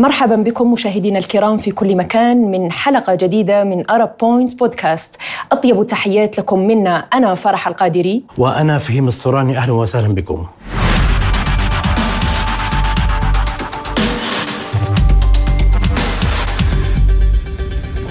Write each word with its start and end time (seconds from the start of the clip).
مرحبا 0.00 0.36
بكم 0.36 0.72
مشاهدينا 0.72 1.18
الكرام 1.18 1.58
في 1.58 1.70
كل 1.70 1.96
مكان 1.96 2.50
من 2.50 2.72
حلقة 2.72 3.14
جديدة 3.14 3.64
من 3.64 3.90
أرب 3.90 4.10
بوينت 4.20 4.58
بودكاست 4.58 5.16
أطيب 5.52 5.86
تحيات 5.86 6.38
لكم 6.38 6.58
منا. 6.58 6.96
أنا 7.14 7.34
فرح 7.34 7.68
القادري. 7.68 8.22
وأنا 8.38 8.78
فهيم 8.78 9.08
الصراني 9.08 9.58
أهلا 9.58 9.72
وسهلا 9.72 10.14
بكم. 10.14 10.46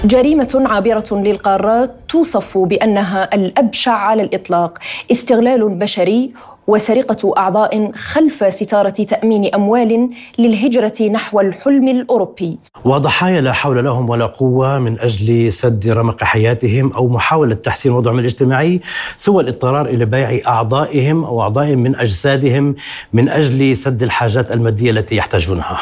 جريمة 0.04 0.62
عابرة 0.66 1.04
للقارات 1.12 1.94
توصف 2.08 2.58
بأنها 2.58 3.34
الأبشع 3.34 3.92
على 3.92 4.22
الإطلاق. 4.22 4.78
استغلال 5.10 5.68
بشري 5.68 6.32
وسرقة 6.70 7.34
أعضاء 7.38 7.92
خلف 7.92 8.54
ستارة 8.54 8.90
تأمين 8.90 9.54
أموال 9.54 10.10
للهجرة 10.38 11.02
نحو 11.02 11.40
الحلم 11.40 11.88
الأوروبي. 11.88 12.58
وضحايا 12.84 13.40
لا 13.40 13.52
حول 13.52 13.84
لهم 13.84 14.10
ولا 14.10 14.26
قوة 14.26 14.78
من 14.78 15.00
أجل 15.00 15.52
سد 15.52 15.88
رمق 15.88 16.24
حياتهم 16.24 16.92
أو 16.92 17.08
محاولة 17.08 17.54
تحسين 17.54 17.92
وضعهم 17.92 18.18
الاجتماعي 18.18 18.80
سوى 19.16 19.42
الاضطرار 19.42 19.86
إلى 19.86 20.04
بيع 20.04 20.40
أعضائهم 20.46 21.24
أو 21.24 21.42
أعضاء 21.42 21.76
من 21.76 21.96
أجسادهم 21.96 22.74
من 23.12 23.28
أجل 23.28 23.76
سد 23.76 24.02
الحاجات 24.02 24.52
المادية 24.52 24.90
التي 24.90 25.16
يحتاجونها. 25.16 25.78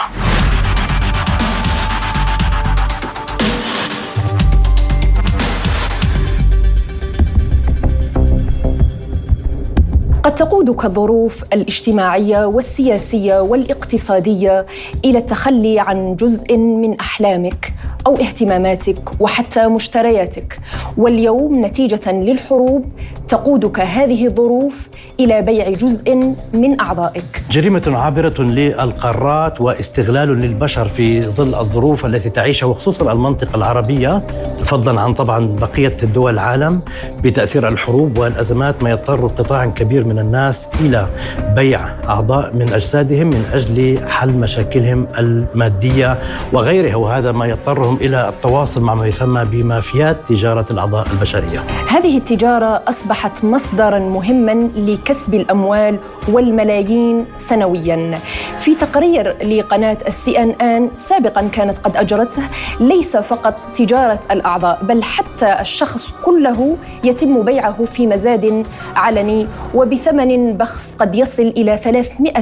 تقودك 10.39 10.85
الظروف 10.85 11.45
الاجتماعية 11.53 12.47
والسياسية 12.47 13.41
والاقتصادية 13.41 14.67
إلى 15.05 15.19
التخلي 15.19 15.81
عن 15.81 16.17
جزء 16.17 16.57
من 16.57 17.01
أحلامك 17.01 17.75
أو 18.07 18.17
اهتماماتك 18.17 19.21
وحتى 19.21 19.67
مشترياتك. 19.67 20.61
واليوم 20.97 21.65
نتيجة 21.65 22.13
للحروب 22.13 22.85
تقودك 23.29 23.81
هذه 23.81 24.27
الظروف 24.27 24.89
إلى 25.21 25.43
بيع 25.43 25.71
جزء 25.71 26.15
من 26.53 26.81
أعضائك. 26.81 27.43
جريمة 27.51 27.83
عابرة 27.87 28.43
للقارات 28.43 29.61
واستغلال 29.61 30.29
للبشر 30.29 30.89
في 30.89 31.21
ظل 31.21 31.55
الظروف 31.55 32.07
التي 32.07 32.31
تعيشها 32.31 32.67
وخصوصا 32.67 33.13
المنطقة 33.13 33.57
العربية 33.57 34.27
فضلا 34.65 35.01
عن 35.01 35.15
طبعا 35.15 35.57
بقية 35.61 35.97
دول 36.15 36.35
العالم 36.35 36.81
بتأثير 37.23 37.69
الحروب 37.69 38.19
والأزمات 38.19 38.83
ما 38.83 38.91
يضطر 38.91 39.27
قطاع 39.27 39.67
كبير 39.67 40.05
من 40.05 40.19
الناس 40.19 40.28
إلى 40.35 41.09
بيع 41.57 41.81
أعضاء 42.09 42.55
من 42.55 42.73
أجسادهم 42.73 43.27
من 43.27 43.45
أجل 43.53 44.09
حل 44.09 44.35
مشاكلهم 44.35 45.09
المادية 45.19 46.19
وغيرها 46.53 46.97
وهذا 46.97 47.33
ما 47.33 47.47
يضطرهم 47.47 47.97
إلى 48.01 48.29
التواصل 48.29 48.81
مع 48.83 48.95
ما 48.95 49.07
يسمى 49.07 49.45
بمافيات 49.45 50.17
تجارة 50.29 50.67
الأعضاء 50.71 51.07
البشرية. 51.13 51.61
هذه 51.89 52.19
التجارة 52.19 52.83
أصبحت 52.89 53.45
مصدرا 53.45 53.99
مهما 53.99 54.71
لكسب 54.77 55.35
الأموال 55.35 55.99
والملايين 56.29 57.25
سنويا. 57.39 58.19
في 58.59 58.75
تقرير 58.75 59.37
لقناة 59.43 59.99
السي 60.07 60.39
إن 60.43 60.51
إن 60.51 60.91
سابقا 60.97 61.49
كانت 61.53 61.79
قد 61.79 61.97
أجرته 61.97 62.43
ليس 62.81 63.17
فقط 63.17 63.55
تجارة 63.75 64.21
الأعضاء 64.31 64.79
بل 64.83 65.03
حتى 65.03 65.61
الشخص 65.61 66.11
كله 66.25 66.77
يتم 67.05 67.43
بيعه 67.43 67.85
في 67.85 68.07
مزاد 68.07 68.67
علني 68.97 69.49
وبثمن 69.75 70.18
بخس 70.57 70.95
قد 70.95 71.15
يصل 71.15 71.43
إلى 71.43 71.77
300 71.77 72.33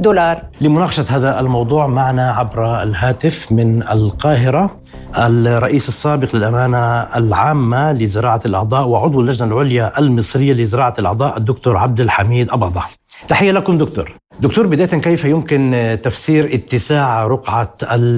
دولار. 0.00 0.42
لمناقشة 0.60 1.04
هذا 1.08 1.40
الموضوع 1.40 1.86
معنا 1.86 2.30
عبر 2.32 2.82
الهاتف 2.82 3.52
من 3.52 3.82
القاهرة 3.82 4.70
الرئيس 5.18 5.88
السابق 5.88 6.36
للأمانة 6.36 7.02
العامة 7.16 7.92
لزراعة 7.92 8.40
الأعضاء 8.46 8.88
وعضو 8.88 9.20
اللجنة 9.20 9.48
العليا 9.48 9.98
المصرية 9.98 10.52
لزراعة 10.52 10.94
الأعضاء 10.98 11.36
الدكتور 11.36 11.76
عبد 11.76 12.00
الحميد 12.00 12.50
أباضة 12.50 12.82
تحية 13.28 13.52
لكم 13.52 13.78
دكتور 13.78 14.14
دكتور 14.40 14.66
بداية 14.66 14.86
كيف 14.86 15.24
يمكن 15.24 15.98
تفسير 16.02 16.54
اتساع 16.54 17.26
رقعة 17.26 17.74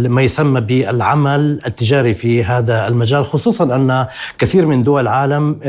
ما 0.08 0.22
يسمى 0.22 0.60
بالعمل 0.60 1.60
التجاري 1.66 2.14
في 2.14 2.44
هذا 2.44 2.88
المجال 2.88 3.24
خصوصا 3.24 3.64
أن 3.64 4.06
كثير 4.38 4.66
من 4.66 4.82
دول 4.82 5.02
العالم 5.02 5.60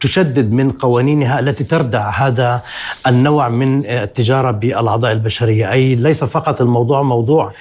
تشدد 0.00 0.52
من 0.52 0.70
قوانينها 0.70 1.40
التي 1.40 1.64
تردع 1.64 2.10
هذا 2.10 2.62
النوع 3.06 3.48
من 3.48 3.86
التجارة 3.86 4.50
بالأعضاء 4.50 5.12
البشرية. 5.12 5.72
أي 5.72 5.94
ليس 5.94 6.24
فقط 6.24 6.60
الموضوع 6.60 7.02
موضوع 7.02 7.52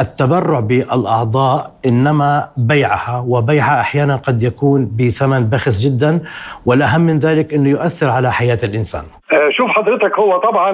التبرع 0.00 0.60
بالأعضاء 0.60 1.70
إنما 1.86 2.48
بيعها 2.56 3.24
وبيعها 3.28 3.80
أحيانا 3.80 4.16
قد 4.16 4.42
يكون 4.42 4.90
بثمن 4.98 5.44
بخس 5.50 5.86
جدا 5.86 6.20
والأهم 6.66 7.00
من 7.00 7.18
ذلك 7.18 7.54
إنه 7.54 7.68
يؤثر 7.68 8.10
على 8.10 8.32
حياة 8.32 8.58
الإنسان. 8.64 9.02
شوف 9.50 9.70
حضرتك 9.70 10.18
هو 10.18 10.38
طبعا 10.38 10.72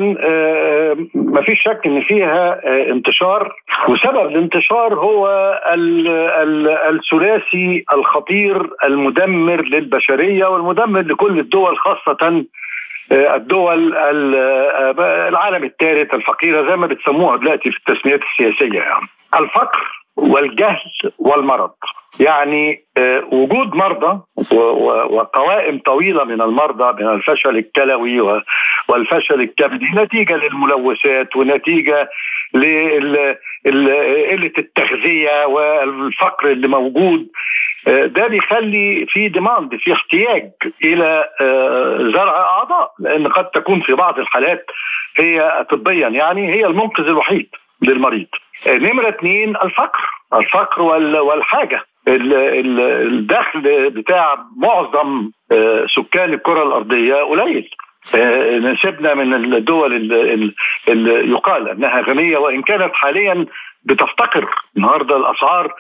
ما 1.15 1.43
فيش 1.43 1.63
شك 1.63 1.81
إن 1.87 2.01
فيها 2.01 2.61
انتشار 2.93 3.53
وسبب 3.89 4.27
الانتشار 4.27 4.95
هو 4.95 5.29
الثلاثي 6.91 7.85
الخطير 7.95 8.71
المدمر 8.85 9.63
للبشرية 9.63 10.47
والمدمر 10.47 11.01
لكل 11.01 11.39
الدول 11.39 11.77
خاصة 11.79 12.45
الدول 13.13 13.95
العالم 15.29 15.65
الثالث 15.65 16.15
الفقيرة 16.15 16.71
زي 16.71 16.77
ما 16.77 16.87
بتسموها 16.87 17.37
دلوقتي 17.37 17.71
في 17.71 17.77
التسميات 17.79 18.21
السياسية 18.23 18.79
يعني. 18.79 19.09
الفقر 19.41 19.81
والجهل 20.17 21.13
والمرض. 21.19 21.71
يعني 22.21 22.85
وجود 23.33 23.75
مرضى 23.75 24.21
وقوائم 25.11 25.79
طويلة 25.79 26.25
من 26.25 26.43
المرضى 26.43 27.03
من 27.03 27.09
الفشل 27.11 27.57
الكلوي 27.59 28.21
والفشل 28.89 29.41
الكبدي 29.41 29.87
نتيجة 29.95 30.37
للملوثات 30.37 31.37
ونتيجة 31.37 32.09
لقله 32.55 34.53
التغذية 34.59 35.47
والفقر 35.47 36.51
اللي 36.51 36.69
موجود. 36.69 37.29
ده 37.87 38.27
بيخلي 38.27 39.07
في 39.09 39.29
ديماند 39.29 39.77
في 39.77 39.93
احتياج 39.93 40.51
إلى 40.85 41.25
زرع 42.15 42.37
أعضاء 42.41 42.91
لأن 42.99 43.29
قد 43.29 43.51
تكون 43.51 43.81
في 43.81 43.93
بعض 43.95 44.19
الحالات 44.19 44.67
هي 45.17 45.67
طبيا 45.71 46.09
يعني 46.09 46.55
هي 46.55 46.67
المنقذ 46.67 47.05
الوحيد 47.07 47.49
للمريض. 47.83 48.27
نمرة 48.67 49.09
اثنين 49.09 49.57
الفقر. 49.57 50.01
الفقر 50.35 50.83
والحاجة. 51.23 51.85
الدخل 52.09 53.91
بتاع 53.91 54.37
معظم 54.57 55.31
سكان 55.97 56.33
الكرة 56.35 56.63
الأرضية 56.63 57.15
قليل. 57.15 57.71
نسبنا 58.73 59.15
من 59.15 59.55
الدول 59.55 59.95
اللي 60.89 61.31
يقال 61.31 61.69
أنها 61.69 62.01
غنية 62.01 62.39
وإن 62.39 62.63
كانت 62.63 62.95
حاليا 62.95 63.47
بتفتقر. 63.85 64.49
النهارده 64.77 65.17
الأسعار 65.17 65.75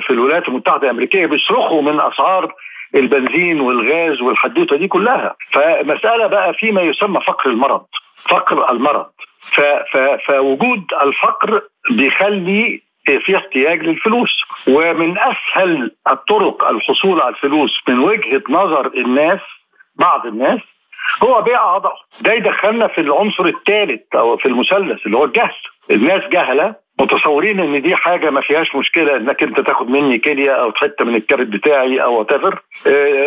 في 0.00 0.10
الولايات 0.10 0.48
المتحدة 0.48 0.82
الأمريكية 0.82 1.26
بيصرخوا 1.26 1.82
من 1.82 2.00
أسعار 2.00 2.52
البنزين 2.94 3.60
والغاز 3.60 4.20
والحدوته 4.20 4.76
دي 4.76 4.88
كلها. 4.88 5.34
فمسألة 5.52 6.26
بقى 6.26 6.54
فيما 6.54 6.82
يسمى 6.82 7.20
فقر 7.20 7.50
المرض. 7.50 7.84
فقر 8.30 8.70
المرض. 8.70 9.06
فوجود 10.26 10.84
الفقر 11.02 11.60
بيخلي 11.90 12.82
في 13.24 13.36
احتياج 13.36 13.80
للفلوس. 13.82 14.40
ومن 14.68 15.18
أسهل 15.18 15.90
الطرق 16.10 16.68
الحصول 16.68 17.20
على 17.20 17.34
الفلوس 17.34 17.80
من 17.88 17.98
وجهة 17.98 18.42
نظر 18.48 18.86
الناس 18.86 19.40
بعض 19.96 20.26
الناس 20.26 20.60
هو 21.22 21.42
بيع 21.42 21.58
أعضاء. 21.64 21.94
ده 22.20 22.32
يدخلنا 22.32 22.86
في 22.88 23.00
العنصر 23.00 23.44
الثالث 23.46 24.00
أو 24.14 24.36
في 24.36 24.46
المثلث 24.46 25.06
اللي 25.06 25.16
هو 25.16 25.24
الجهل. 25.24 25.54
الناس 25.90 26.22
جهلة 26.32 26.83
متصورين 27.00 27.60
إن 27.60 27.82
دي 27.82 27.96
حاجة 27.96 28.30
ما 28.30 28.40
فيهاش 28.40 28.74
مشكلة 28.76 29.16
إنك 29.16 29.42
أنت 29.42 29.60
تاخد 29.60 29.88
مني 29.90 30.18
كلية 30.18 30.50
أو 30.50 30.72
حتة 30.72 31.04
من 31.04 31.14
الكبد 31.14 31.50
بتاعي 31.50 32.02
أو 32.02 32.18
وات 32.18 32.32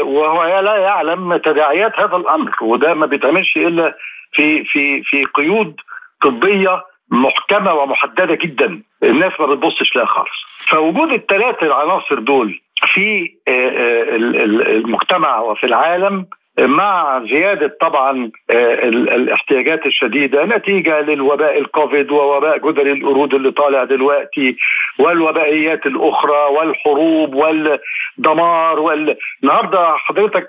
وهو 0.02 0.60
لا 0.60 0.78
يعلم 0.78 1.38
تداعيات 1.38 2.00
هذا 2.00 2.16
الأمر 2.16 2.52
وده 2.62 2.94
ما 2.94 3.06
بيتعملش 3.06 3.58
إلا 3.58 3.96
في 4.32 4.64
في 4.64 5.04
في 5.04 5.26
قيود 5.26 5.76
طبية 6.22 6.84
محكمة 7.12 7.74
ومحددة 7.74 8.36
جدا. 8.36 8.82
الناس 9.04 9.32
ما 9.40 9.46
بتبصش 9.46 9.96
لها 9.96 10.06
خالص. 10.06 10.46
فوجود 10.70 11.12
الثلاثه 11.12 11.66
العناصر 11.68 12.20
دول 12.20 12.60
في 12.94 13.32
المجتمع 14.76 15.40
وفي 15.40 15.64
العالم 15.66 16.26
مع 16.60 17.24
زيادة 17.30 17.78
طبعا 17.82 18.32
الاحتياجات 18.94 19.86
الشديدة 19.86 20.46
نتيجة 20.46 21.02
للوباء 21.02 21.58
الكوفيد 21.60 22.12
ووباء 22.12 22.58
جدري 22.58 22.92
القرود 22.92 23.34
اللي 23.34 23.52
طالع 23.52 23.84
دلوقتي 23.84 24.58
والوبائيات 25.00 25.86
الأخرى 25.86 26.38
والحروب 26.58 27.36
والدمار 27.36 28.80
وال... 28.80 29.18
النهاردة 29.44 29.94
حضرتك 29.98 30.48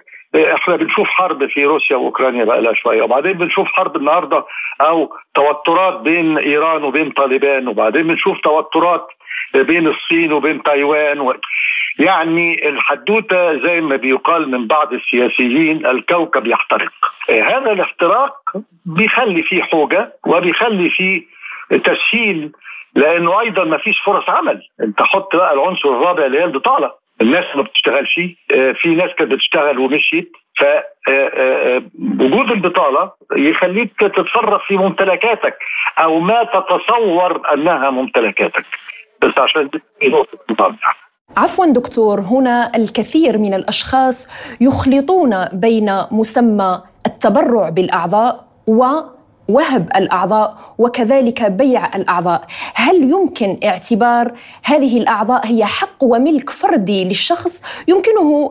إحنا 0.55 0.76
بنشوف 0.76 1.08
حرب 1.08 1.46
في 1.46 1.64
روسيا 1.64 1.96
وأوكرانيا 1.96 2.44
بقى 2.44 2.61
لها 2.62 2.75
شوية 2.75 3.02
وبعدين 3.02 3.32
بنشوف 3.32 3.69
حرب 3.69 3.96
النهارده 3.96 4.44
أو 4.81 5.12
توترات 5.34 6.00
بين 6.00 6.38
إيران 6.38 6.84
وبين 6.84 7.11
طالبان 7.11 7.69
وبعدين 7.69 8.02
بنشوف 8.02 8.40
توترات 8.40 9.06
بين 9.54 9.87
الصين 9.88 10.32
وبين 10.32 10.62
تايوان 10.62 11.20
و... 11.20 11.34
يعني 11.99 12.69
الحدوتة 12.69 13.67
زي 13.67 13.81
ما 13.81 13.97
بيقال 13.97 14.50
من 14.50 14.67
بعض 14.67 14.93
السياسيين 14.93 15.87
الكوكب 15.87 16.47
يحترق. 16.47 16.93
هذا 17.31 17.73
الاحتراق 17.73 18.35
بيخلي 18.87 19.43
فيه 19.43 19.62
حوجة 19.62 20.12
وبيخلي 20.27 20.91
فيه 20.91 21.23
تسهيل 21.85 22.53
لأنه 22.95 23.41
أيضا 23.41 23.65
ما 23.65 23.79
فيش 23.79 24.00
فرص 24.00 24.31
عمل. 24.31 24.62
أنت 24.81 25.03
حط 25.03 25.37
بقى 25.37 25.55
العنصر 25.55 25.89
الرابع 25.89 26.27
اللي 26.27 26.39
هي 26.41 26.45
البطالة. 26.45 26.93
الناس 27.21 27.45
ما 27.56 27.62
بتشتغلش. 27.62 28.21
آه، 28.55 28.73
في 28.73 28.89
ناس 28.89 29.11
كانت 29.19 29.33
بتشتغل 29.33 29.79
ومشيت. 29.79 30.33
ف 30.59 30.65
آه، 31.11 31.83
وجود 32.21 32.50
البطالة 32.50 33.12
يخليك 33.37 33.93
تتصرف 34.00 34.62
في 34.67 34.77
ممتلكاتك 34.77 35.59
أو 35.99 36.21
ما 36.21 36.45
تتصور 36.45 37.53
أنها 37.55 37.91
ممتلكاتك. 37.91 38.65
بس 39.23 39.39
عشان 39.39 39.71
نقطة 40.03 40.39
عفوا 41.36 41.66
دكتور 41.66 42.20
هنا 42.20 42.76
الكثير 42.76 43.38
من 43.38 43.54
الأشخاص 43.54 44.28
يخلطون 44.60 45.44
بين 45.52 45.90
مسمى 46.10 46.82
التبرع 47.06 47.69
بالأعضاء 47.69 48.44
و 48.66 48.84
وهب 49.48 49.88
الأعضاء 49.96 50.75
وكذلك 50.78 51.42
بيع 51.42 51.96
الأعضاء، 51.96 52.46
هل 52.75 53.02
يمكن 53.02 53.56
اعتبار 53.64 54.32
هذه 54.64 54.98
الأعضاء 54.98 55.46
هي 55.46 55.64
حق 55.64 56.04
وملك 56.04 56.50
فردي 56.50 57.04
للشخص 57.04 57.62
يمكنه 57.88 58.50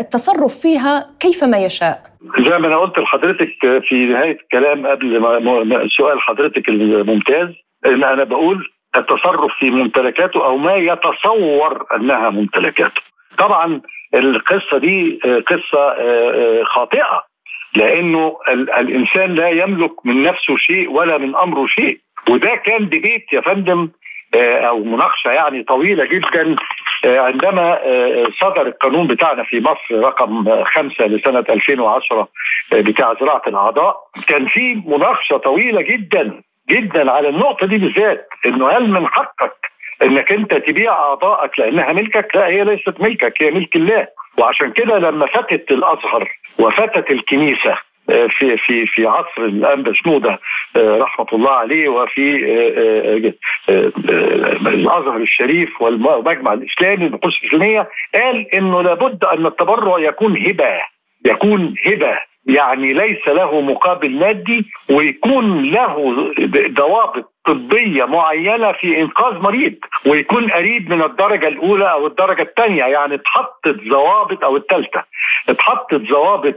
التصرف 0.00 0.58
فيها 0.58 1.10
كيفما 1.20 1.58
يشاء؟ 1.58 2.02
زي 2.38 2.58
ما 2.58 2.66
أنا 2.66 2.76
قلت 2.76 2.98
لحضرتك 2.98 3.48
في 3.88 4.06
نهاية 4.06 4.38
الكلام 4.40 4.86
قبل 4.86 5.90
سؤال 5.96 6.20
حضرتك 6.20 6.68
الممتاز 6.68 7.48
إن 7.86 8.04
أنا 8.04 8.24
بقول 8.24 8.75
التصرف 8.96 9.52
في 9.58 9.70
ممتلكاته 9.70 10.44
أو 10.44 10.56
ما 10.56 10.74
يتصور 10.74 11.86
أنها 11.94 12.30
ممتلكاته. 12.30 13.00
طبعا 13.38 13.80
القصة 14.14 14.78
دي 14.78 15.20
قصة 15.46 15.94
خاطئة 16.64 17.24
لأنه 17.76 18.36
الإنسان 18.78 19.34
لا 19.34 19.48
يملك 19.48 20.06
من 20.06 20.22
نفسه 20.22 20.56
شيء 20.56 20.90
ولا 20.90 21.18
من 21.18 21.36
أمره 21.36 21.66
شيء. 21.66 21.98
وده 22.30 22.54
كان 22.54 22.88
ديبيت 22.88 23.32
يا 23.32 23.40
فندم 23.40 23.88
آه، 24.34 24.58
أو 24.60 24.84
مناقشة 24.84 25.30
يعني 25.30 25.62
طويلة 25.62 26.04
جدا 26.04 26.56
آه، 27.04 27.18
عندما 27.18 27.78
آه، 27.82 28.26
صدر 28.40 28.66
القانون 28.66 29.06
بتاعنا 29.06 29.42
في 29.42 29.60
مصر 29.60 30.06
رقم 30.06 30.64
خمسة 30.64 31.06
لسنة 31.06 31.44
2010 31.50 32.28
بتاع 32.72 33.14
زراعة 33.20 33.42
الأعضاء. 33.46 33.96
كان 34.28 34.46
في 34.46 34.82
مناقشة 34.86 35.36
طويلة 35.36 35.82
جدا. 35.82 36.42
جدا 36.70 37.10
على 37.10 37.28
النقطة 37.28 37.66
دي 37.66 37.78
بالذات 37.78 38.28
إنه 38.46 38.68
هل 38.68 38.90
من 38.90 39.06
حقك 39.06 39.56
إنك 40.02 40.32
أنت 40.32 40.54
تبيع 40.54 40.92
أعضائك 40.92 41.58
لأنها 41.58 41.92
ملكك؟ 41.92 42.36
لا 42.36 42.46
هي 42.46 42.64
ليست 42.64 43.00
ملكك 43.00 43.42
هي 43.42 43.50
ملك 43.50 43.76
الله 43.76 44.08
وعشان 44.38 44.72
كده 44.72 44.98
لما 44.98 45.26
فتت 45.26 45.70
الأزهر 45.70 46.28
وفتت 46.58 47.10
الكنيسة 47.10 47.76
آه، 48.10 48.26
في 48.26 48.56
في 48.56 48.86
في 48.86 49.06
عصر 49.06 49.42
الأنبا 49.44 49.92
شنوده 49.92 50.38
آه، 50.76 50.98
رحمة 50.98 51.26
الله 51.32 51.50
عليه 51.50 51.88
وفي 51.88 52.44
آه، 53.68 53.92
الأزهر 54.68 55.16
الشريف 55.16 55.82
والمجمع 55.82 56.52
الإسلامي 56.52 57.06
النقوش 57.06 57.40
الاسلاميه 57.42 57.88
قال 58.14 58.54
إنه 58.54 58.82
لابد 58.82 59.24
أن 59.24 59.46
التبرع 59.46 59.98
يكون 59.98 60.36
هبة 60.46 60.80
يكون 61.24 61.74
هبة 61.86 62.18
يعني 62.46 62.92
ليس 62.92 63.28
له 63.28 63.60
مقابل 63.60 64.18
مادي 64.18 64.66
ويكون 64.90 65.70
له 65.70 66.14
ضوابط 66.68 67.32
طبية 67.46 68.04
معينة 68.04 68.72
في 68.72 69.00
إنقاذ 69.00 69.38
مريض 69.38 69.74
ويكون 70.06 70.50
قريب 70.50 70.90
من 70.90 71.02
الدرجة 71.02 71.48
الأولى 71.48 71.92
أو 71.92 72.06
الدرجة 72.06 72.42
الثانية. 72.42 72.84
يعني 72.84 73.14
اتحطت 73.14 73.76
ضوابط 73.90 74.44
أو 74.44 74.56
الثالثة. 74.56 75.04
اتحطت 75.48 75.94
ضوابط 75.94 76.54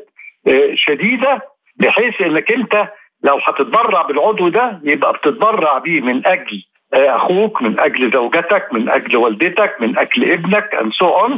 آه، 0.47 0.71
شديدة 0.75 1.41
بحيث 1.77 2.21
إنك 2.21 2.51
أنت 2.51 2.87
لو 3.23 3.39
هتتبرع 3.43 4.01
بالعضو 4.01 4.47
ده 4.49 4.79
يبقى 4.83 5.13
بتتبرع 5.13 5.77
بيه 5.77 6.01
من 6.01 6.27
أجل 6.27 6.63
آه، 6.93 7.15
أخوك 7.15 7.61
من 7.61 7.79
أجل 7.79 8.11
زوجتك 8.13 8.67
من 8.73 8.89
أجل 8.89 9.17
والدتك 9.17 9.75
من 9.81 9.97
أجل 9.97 10.31
ابنك 10.31 10.75
ان 10.75 10.91
سو 10.91 11.29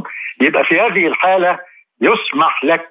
يبقى 0.42 0.64
في 0.64 0.80
هذه 0.80 1.08
الحالة 1.08 1.60
يسمح 2.02 2.64
لك 2.64 2.91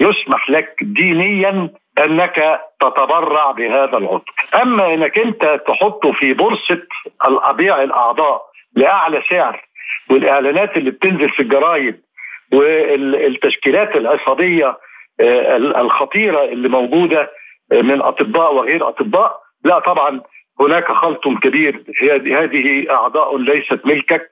يسمح 0.00 0.50
لك 0.50 0.76
دينيا 0.82 1.70
أنك 1.98 2.60
تتبرع 2.80 3.50
بهذا 3.50 3.98
العضو. 3.98 4.24
أما 4.62 4.94
إنك 4.94 5.18
أنت 5.18 5.60
تحطه 5.66 6.12
في 6.12 6.32
بورصة 6.34 6.82
الأبيع 7.28 7.82
الأعضاء 7.82 8.42
لأعلى 8.76 9.22
سعر 9.30 9.64
والإعلانات 10.10 10.76
اللي 10.76 10.90
بتنزل 10.90 11.28
في 11.28 11.42
الجرايد 11.42 12.00
والتشكيلات 12.52 13.96
العصابية 13.96 14.78
آه، 15.20 15.56
الخطيرة 15.56 16.44
اللي 16.44 16.68
موجودة 16.68 17.30
آه، 17.72 17.82
من 17.82 18.02
أطباء 18.02 18.54
وغير 18.54 18.88
أطباء 18.88 19.40
لا 19.64 19.78
طبعا 19.78 20.20
هناك 20.60 20.92
خلط 20.92 21.28
كبير. 21.42 21.84
هذه 22.26 22.90
أعضاء 22.90 23.38
ليست 23.38 23.80
ملكك 23.86 24.30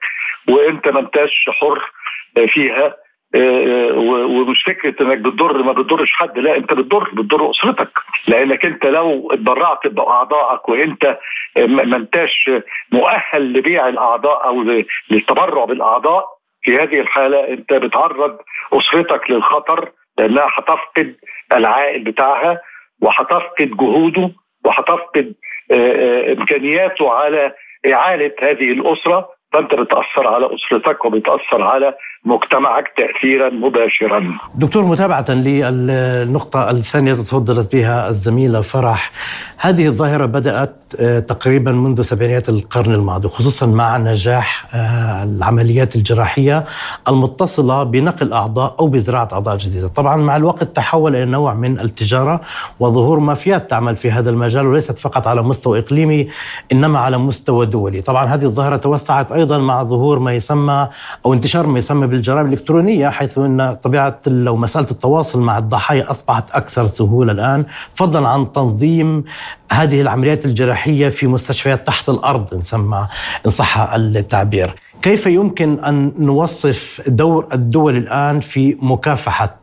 وأنت 0.49 0.87
ما 0.87 0.99
أنتش 0.99 1.45
حر 1.49 1.91
آه، 2.37 2.45
فيها. 2.45 2.95
ومش 3.35 4.63
فكرة 4.63 4.95
إنك 5.03 5.17
بتضر 5.17 5.63
ما 5.63 5.71
بتضرش 5.71 6.11
حد 6.11 6.39
لا 6.39 6.57
أنت 6.57 6.73
بتضر 6.73 7.09
بتضر 7.13 7.51
أسرتك. 7.51 7.89
لأنك 8.27 8.65
أنت 8.65 8.85
لو 8.85 9.31
اتبرعت 9.31 9.87
بأعضائك 9.87 10.69
وأنت 10.69 11.17
ما 11.57 11.97
أنتش 11.97 12.51
مؤهل 12.91 13.53
لبيع 13.53 13.87
الأعضاء 13.87 14.45
أو 14.47 14.63
للتبرع 15.11 15.65
بالأعضاء 15.65 16.25
في 16.61 16.77
هذه 16.77 16.99
الحالة 16.99 17.47
أنت 17.47 17.73
بتعرض 17.73 18.37
أسرتك 18.73 19.31
للخطر 19.31 19.91
لأنها 20.17 20.47
هتفقد 20.57 21.15
العائل 21.53 22.03
بتاعها 22.03 22.61
وهتفقد 23.01 23.69
جهوده 23.77 24.31
وهتفقد 24.65 25.33
آه، 25.71 25.75
آه، 25.75 26.33
إمكانياته 26.33 27.11
على 27.11 27.53
إعالة 27.93 28.31
هذه 28.41 28.71
الأسرة. 28.71 29.29
فأنت 29.53 29.75
بتأثر 29.75 30.27
على 30.27 30.49
أسرتك 30.55 31.05
وبتأثر 31.05 31.61
على 31.63 31.93
مجتمعك 32.27 32.85
تاثيرا 32.97 33.49
مباشرا. 33.49 34.37
دكتور 34.55 34.85
متابعة 34.85 35.31
للنقطة 35.31 36.69
الثانية 36.69 37.13
تفضلت 37.13 37.75
بها 37.75 38.09
الزميلة 38.09 38.61
فرح، 38.61 39.11
هذه 39.57 39.87
الظاهرة 39.87 40.25
بدأت 40.25 40.75
آه، 40.99 41.19
تقريبا 41.19 41.71
منذ 41.71 42.01
سبعينيات 42.01 42.49
القرن 42.49 42.93
الماضي 42.93 43.27
خصوصا 43.27 43.65
مع 43.65 43.97
نجاح 43.97 44.75
آه، 44.75 45.23
العمليات 45.23 45.95
الجراحية 45.95 46.65
المتصلة 47.07 47.83
بنقل 47.83 48.33
أعضاء 48.33 48.75
أو 48.79 48.87
بزراعة 48.87 49.29
أعضاء 49.33 49.57
جديدة، 49.57 49.87
طبعا 49.87 50.15
مع 50.15 50.35
الوقت 50.35 50.63
تحول 50.63 51.15
إلى 51.15 51.25
نوع 51.25 51.53
من 51.53 51.79
التجارة 51.79 52.41
وظهور 52.79 53.19
مافيات 53.19 53.69
تعمل 53.69 53.95
في 53.95 54.11
هذا 54.11 54.29
المجال 54.29 54.67
وليست 54.67 54.97
فقط 54.97 55.27
على 55.27 55.41
مستوى 55.41 55.79
إقليمي 55.79 56.27
إنما 56.71 56.99
على 56.99 57.17
مستوى 57.17 57.65
دولي، 57.65 58.01
طبعا 58.01 58.25
هذه 58.25 58.43
الظاهرة 58.43 58.77
توسعت 58.77 59.31
أيضا 59.31 59.57
مع 59.57 59.83
ظهور 59.83 60.19
ما 60.19 60.33
يسمى 60.33 60.87
أو 61.25 61.33
انتشار 61.33 61.67
ما 61.67 61.79
يسمى 61.79 62.07
بالجرائم 62.17 62.47
الإلكترونية 62.47 63.09
حيث 63.09 63.37
أن 63.37 63.77
طبيعة 63.83 64.19
لو 64.27 64.55
مسألة 64.55 64.91
التواصل 64.91 65.41
مع 65.41 65.57
الضحايا 65.57 66.11
أصبحت 66.11 66.55
أكثر 66.55 66.85
سهولة 66.85 67.31
الآن 67.31 67.65
فضلا 67.95 68.27
عن 68.27 68.51
تنظيم 68.51 69.23
هذه 69.71 70.01
العمليات 70.01 70.45
الجراحية 70.45 71.09
في 71.09 71.27
مستشفيات 71.27 71.87
تحت 71.87 72.09
الأرض 72.09 72.53
إن 72.53 72.61
سمى 72.61 73.05
إن 73.45 73.49
صح 73.49 73.93
التعبير. 73.93 74.69
كيف 75.01 75.25
يمكن 75.25 75.79
أن 75.79 76.11
نوصف 76.19 77.01
دور 77.07 77.47
الدول 77.53 77.95
الآن 77.97 78.39
في 78.39 78.77
مكافحة 78.81 79.55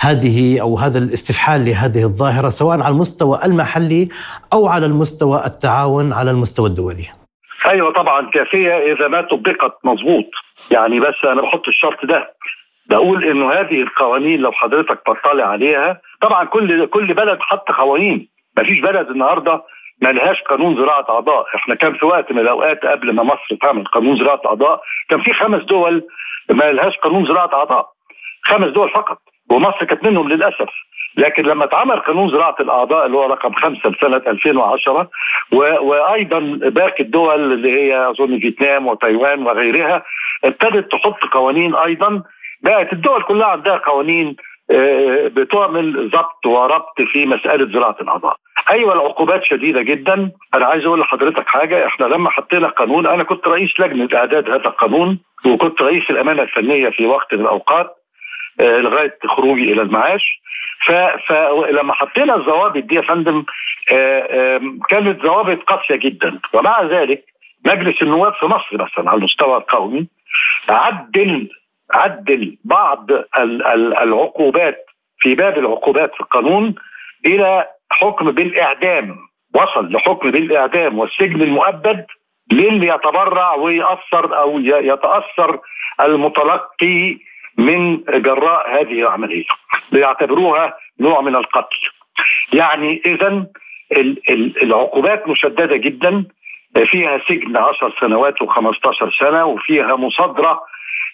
هذه 0.00 0.60
أو 0.60 0.78
هذا 0.78 0.98
الاستفحال 0.98 1.64
لهذه 1.64 2.02
الظاهرة 2.02 2.48
سواء 2.48 2.82
على 2.82 2.92
المستوى 2.92 3.38
المحلي 3.44 4.08
أو 4.52 4.66
على 4.66 4.86
المستوى 4.86 5.46
التعاون 5.46 6.12
على 6.12 6.30
المستوى 6.30 6.68
الدولي؟ 6.68 7.06
أيوه 7.68 7.92
طبعا 7.92 8.30
كافية 8.30 8.74
إذا 8.92 9.08
ما 9.08 9.22
طبقت 9.22 9.74
مظبوط 9.84 10.30
يعني 10.70 11.00
بس 11.00 11.14
أنا 11.24 11.42
بحط 11.42 11.68
الشرط 11.68 12.04
ده. 12.04 12.34
بقول 12.86 13.24
إنه 13.24 13.52
هذه 13.52 13.82
القوانين 13.82 14.40
لو 14.40 14.52
حضرتك 14.52 15.00
تطلع 15.06 15.44
عليها 15.46 16.00
طبعا 16.20 16.44
كل 16.44 16.86
كل 16.86 17.14
بلد 17.14 17.38
حط 17.40 17.70
قوانين. 17.72 18.28
ما 18.56 18.64
فيش 18.64 18.80
بلد 18.80 19.10
النهارده 19.10 19.62
ما 20.02 20.08
لهاش 20.12 20.42
قانون 20.42 20.76
زراعة 20.76 21.06
أعضاء. 21.10 21.46
إحنا 21.54 21.74
كان 21.74 21.94
في 21.94 22.06
وقت 22.06 22.32
من 22.32 22.38
الأوقات 22.38 22.86
قبل 22.86 23.12
ما 23.12 23.22
مصر 23.22 23.56
تعمل 23.62 23.84
قانون 23.84 24.16
زراعة 24.16 24.40
أعضاء 24.46 24.80
كان 25.08 25.22
في 25.22 25.32
خمس 25.32 25.62
دول 25.62 26.06
ما 26.50 26.72
لهاش 26.72 26.96
قانون 26.96 27.26
زراعة 27.26 27.50
أعضاء. 27.54 27.88
خمس 28.44 28.68
دول 28.68 28.90
فقط 28.90 29.18
ومصر 29.50 29.84
كانت 29.84 30.04
منهم 30.04 30.28
للأسف. 30.28 30.68
لكن 31.16 31.42
لما 31.42 31.64
اتعمل 31.64 31.98
قانون 32.00 32.28
زراعة 32.30 32.56
الأعضاء 32.60 33.06
اللي 33.06 33.16
هو 33.16 33.26
رقم 33.26 33.52
خمسة 33.52 33.90
لسنه 33.90 34.22
2010 34.26 35.08
وأيضا 35.52 36.38
باقي 36.62 37.04
الدول 37.04 37.52
اللي 37.52 37.72
هي 37.80 38.10
أظن 38.10 38.38
فيتنام 38.38 38.86
وتايوان 38.86 39.46
وغيرها 39.46 40.02
ابتدت 40.44 40.92
تحط 40.92 41.24
قوانين 41.24 41.74
أيضا. 41.74 42.22
بقت 42.62 42.92
الدول 42.92 43.22
كلها 43.22 43.46
عندها 43.46 43.76
قوانين 43.76 44.36
آه، 44.70 45.28
بتعمل 45.28 46.10
ضبط 46.10 46.46
وربط 46.46 47.02
في 47.12 47.26
مسألة 47.26 47.72
زراعة 47.72 47.96
الأعضاء. 48.00 48.36
أيوه 48.70 48.92
العقوبات 48.92 49.44
شديدة 49.44 49.82
جدا، 49.82 50.30
أنا 50.54 50.66
عايز 50.66 50.86
أقول 50.86 51.00
لحضرتك 51.00 51.46
حاجة 51.48 51.86
إحنا 51.86 52.06
لما 52.06 52.30
حطينا 52.30 52.68
قانون 52.68 53.06
أنا 53.06 53.22
كنت 53.24 53.48
رئيس 53.48 53.80
لجنة 53.80 54.08
إعداد 54.14 54.50
هذا 54.50 54.56
القانون 54.66 55.18
وكنت 55.46 55.82
رئيس 55.82 56.10
الأمانة 56.10 56.42
الفنية 56.42 56.88
في 56.88 57.06
وقت 57.06 57.34
من 57.34 57.40
الأوقات 57.40 57.96
آه، 58.60 58.78
لغاية 58.78 59.18
خروجي 59.28 59.72
إلى 59.72 59.82
المعاش. 59.82 60.40
فلما 60.86 61.94
حطينا 61.94 62.36
الضوابط 62.36 62.82
دي 62.84 62.94
يا 62.94 63.00
فندم 63.00 63.44
آه، 63.92 64.60
كانت 64.90 65.22
ضوابط 65.22 65.58
قاسية 65.62 65.96
جدا. 65.96 66.38
ومع 66.52 66.82
ذلك 66.82 67.24
مجلس 67.66 68.02
النواب 68.02 68.32
في 68.32 68.46
مصر 68.46 68.72
مثلا 68.72 69.10
على 69.10 69.18
المستوى 69.18 69.56
القومي 69.56 70.06
عدل 70.68 71.48
عدل 71.94 72.56
بعض 72.64 73.06
العقوبات 74.02 74.86
في 75.18 75.34
باب 75.34 75.58
العقوبات 75.58 76.14
في 76.14 76.20
القانون 76.20 76.74
إلى 77.26 77.66
حكم 77.90 78.30
بالإعدام 78.30 79.16
وصل 79.54 79.92
لحكم 79.92 80.30
بالإعدام 80.30 80.98
والسجن 80.98 81.42
المؤبد 81.42 82.06
للي 82.52 82.86
يتبرع 82.86 83.54
ويأثر 83.54 84.38
أو 84.38 84.58
يتأثر 84.60 85.58
المتلقي 86.04 87.18
من 87.58 88.00
جراء 88.08 88.80
هذه 88.80 89.00
العملية 89.02 89.44
ليعتبروها 89.92 90.74
نوع 91.00 91.20
من 91.20 91.36
القتل. 91.36 91.76
يعني 92.52 93.02
إذا 93.06 93.46
العقوبات 94.62 95.28
مشددة 95.28 95.76
جدا 95.76 96.24
فيها 96.86 97.20
سجن 97.28 97.56
10 97.56 97.94
سنوات 98.00 98.34
و15 98.42 99.20
سنة 99.20 99.44
وفيها 99.44 99.96
مصادرة 99.96 100.60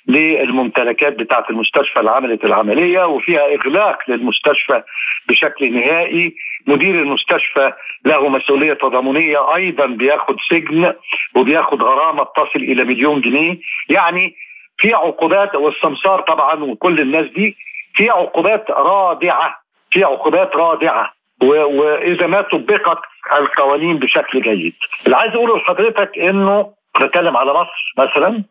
للممتلكات 0.08 1.12
بتاعة 1.12 1.44
المستشفى 1.50 2.00
اللي 2.00 2.10
عملت 2.10 2.44
العملية 2.44 3.04
وفيها 3.06 3.54
إغلاق 3.54 3.98
للمستشفى 4.08 4.82
بشكل 5.28 5.72
نهائي. 5.74 6.34
مدير 6.66 6.94
المستشفى 7.02 7.72
له 8.04 8.28
مسؤولية 8.28 8.72
تضامنية 8.72 9.54
أيضا 9.54 9.86
بياخد 9.86 10.36
سجن 10.50 10.92
وبياخد 11.34 11.82
غرامة 11.82 12.24
تصل 12.24 12.58
إلى 12.58 12.84
مليون 12.84 13.20
جنيه. 13.20 13.58
يعني 13.88 14.34
في 14.78 14.94
عقوبات 14.94 15.54
والسمسار 15.54 16.20
طبعا 16.20 16.64
وكل 16.64 17.00
الناس 17.00 17.26
دي 17.26 17.56
في 17.94 18.10
عقوبات 18.10 18.70
رادعة 18.70 19.54
في 19.90 20.04
عقوبات 20.04 20.56
رادعة 20.56 21.12
وإذا 21.42 22.26
ما 22.26 22.40
طبقت 22.42 22.98
القوانين 23.38 23.98
بشكل 23.98 24.40
جيد. 24.42 24.74
اللي 25.04 25.16
عايز 25.16 25.32
أقوله 25.32 25.56
لحضرتك 25.56 26.18
إنه 26.18 26.72
بتكلم 27.00 27.36
على 27.36 27.52
مصر 27.52 27.92
مثلا 27.98 28.42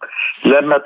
لما 0.45 0.77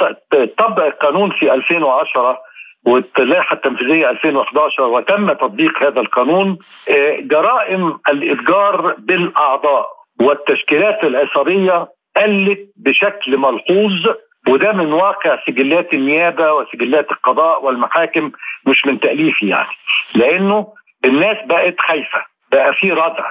طبق 0.58 0.86
القانون 0.86 1.32
في 1.32 1.54
2010 1.54 2.40
واللائحه 2.86 3.54
التنفيذية 3.54 4.10
2011 4.10 4.84
وتم 4.84 5.34
تطبيق 5.34 5.84
هذا 5.84 6.00
القانون 6.02 6.58
آه، 6.90 7.18
جرائم 7.22 8.00
الإتجار 8.10 8.96
بالأعضاء 8.98 9.86
والتشكيلات 10.22 11.04
العصابية 11.04 11.88
قلت 12.18 12.72
بشكل 12.78 13.38
ملحوظ 13.38 14.08
وده 14.50 14.72
من 14.72 14.94
واقع 14.94 15.40
سجلات 15.48 15.94
النيابة 15.94 16.54
وسجلات 16.54 17.12
القضاء 17.12 17.64
والمحاكم 17.66 18.32
مش 18.66 18.86
من 18.86 19.00
تأليفي 19.00 19.48
يعني. 19.48 19.76
لأنه 20.16 20.68
الناس 21.06 21.38
بقت 21.46 21.76
خايفة 21.82 22.26
بقى 22.52 22.74
في 22.74 22.92
ردع 22.92 23.26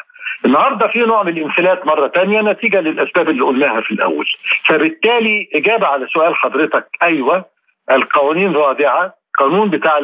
النهارده 0.44 0.88
في 0.88 0.98
نوع 0.98 1.22
من 1.22 1.36
الانفلات 1.38 1.86
مرة 1.86 2.06
تانية 2.06 2.40
نتيجة 2.40 2.80
للأسباب 2.80 3.28
اللي 3.30 3.42
قلناها 3.44 3.80
في 3.80 3.90
الأول. 3.90 4.26
فبالتالي 4.66 5.48
إجابة 5.54 5.86
على 5.86 6.06
سؤال 6.06 6.34
حضرتك 6.36 6.86
أيوه 7.02 7.44
القوانين 7.90 8.52
رادعة. 8.56 9.14
قانون 9.38 9.70
بتاع 9.70 9.98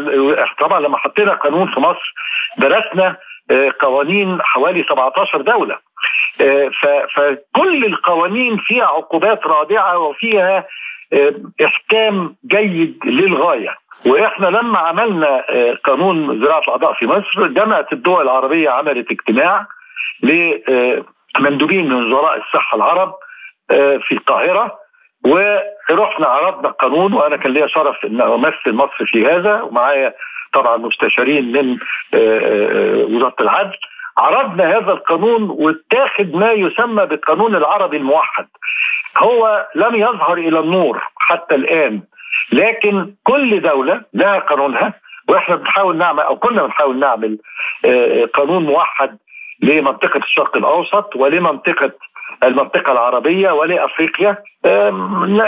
طبعا 0.58 0.80
لما 0.80 0.98
حطينا 0.98 1.32
قانون 1.34 1.74
في 1.74 1.80
مصر 1.80 2.14
درسنا 2.58 3.16
آه، 3.50 3.72
قوانين 3.80 4.38
حوالي 4.42 4.84
17 4.90 5.40
دولة. 5.40 5.78
آه، 6.40 6.70
فكل 7.14 7.84
القوانين 7.84 8.56
فيها 8.56 8.84
عقوبات 8.84 9.46
رادعة 9.46 9.98
وفيها 9.98 10.64
إحكام 11.64 12.36
جيد 12.46 12.98
للغاية. 13.04 13.76
وإحنا 14.06 14.46
لما 14.46 14.78
عملنا 14.78 15.44
قانون 15.84 16.40
زراعة 16.44 16.60
الأعضاء 16.60 16.92
في 16.92 17.06
مصر 17.06 17.46
جامعه 17.46 17.86
الدول 17.92 18.22
العربية 18.22 18.70
عملت 18.70 19.10
اجتماع 19.10 19.66
لمندوبين 20.22 21.88
من 21.88 22.04
وزراء 22.04 22.36
الصحة 22.38 22.76
العرب 22.76 23.14
في 24.00 24.12
القاهرة 24.12 24.78
ورحنا 25.24 26.26
عرضنا 26.26 26.68
القانون 26.68 27.12
وأنا 27.12 27.36
كان 27.36 27.52
ليا 27.52 27.66
شرف 27.66 28.04
إن 28.04 28.20
أمثل 28.20 28.72
مصر 28.72 29.06
في 29.06 29.26
هذا 29.26 29.62
ومعايا 29.62 30.14
طبعا 30.52 30.76
مستشارين 30.76 31.52
من 31.52 31.78
وزارة 33.14 33.34
العدل. 33.40 33.76
عرضنا 34.18 34.78
هذا 34.78 34.92
القانون 34.92 35.42
واتاخد 35.50 36.34
ما 36.34 36.52
يسمى 36.52 37.06
بالقانون 37.06 37.56
العربي 37.56 37.96
الموحد. 37.96 38.46
هو 39.18 39.66
لم 39.74 39.94
يظهر 39.94 40.38
إلى 40.38 40.58
النور 40.58 41.02
حتى 41.18 41.54
الآن 41.54 42.02
لكن 42.52 43.14
كل 43.24 43.60
دولة 43.60 44.02
لها 44.14 44.38
قانونها 44.38 44.94
وإحنا 45.28 45.56
بنحاول 45.56 45.96
نعمل 45.96 46.20
أو 46.20 46.36
كنا 46.36 46.62
بنحاول 46.62 46.98
نعمل 46.98 47.38
قانون 48.34 48.64
موحد 48.64 49.18
لمنطقة 49.60 50.18
الشرق 50.18 50.56
الأوسط 50.56 51.16
ولمنطقة 51.16 51.90
المنطقة 52.44 52.92
العربية 52.92 53.50
ولأفريقيا. 53.50 54.36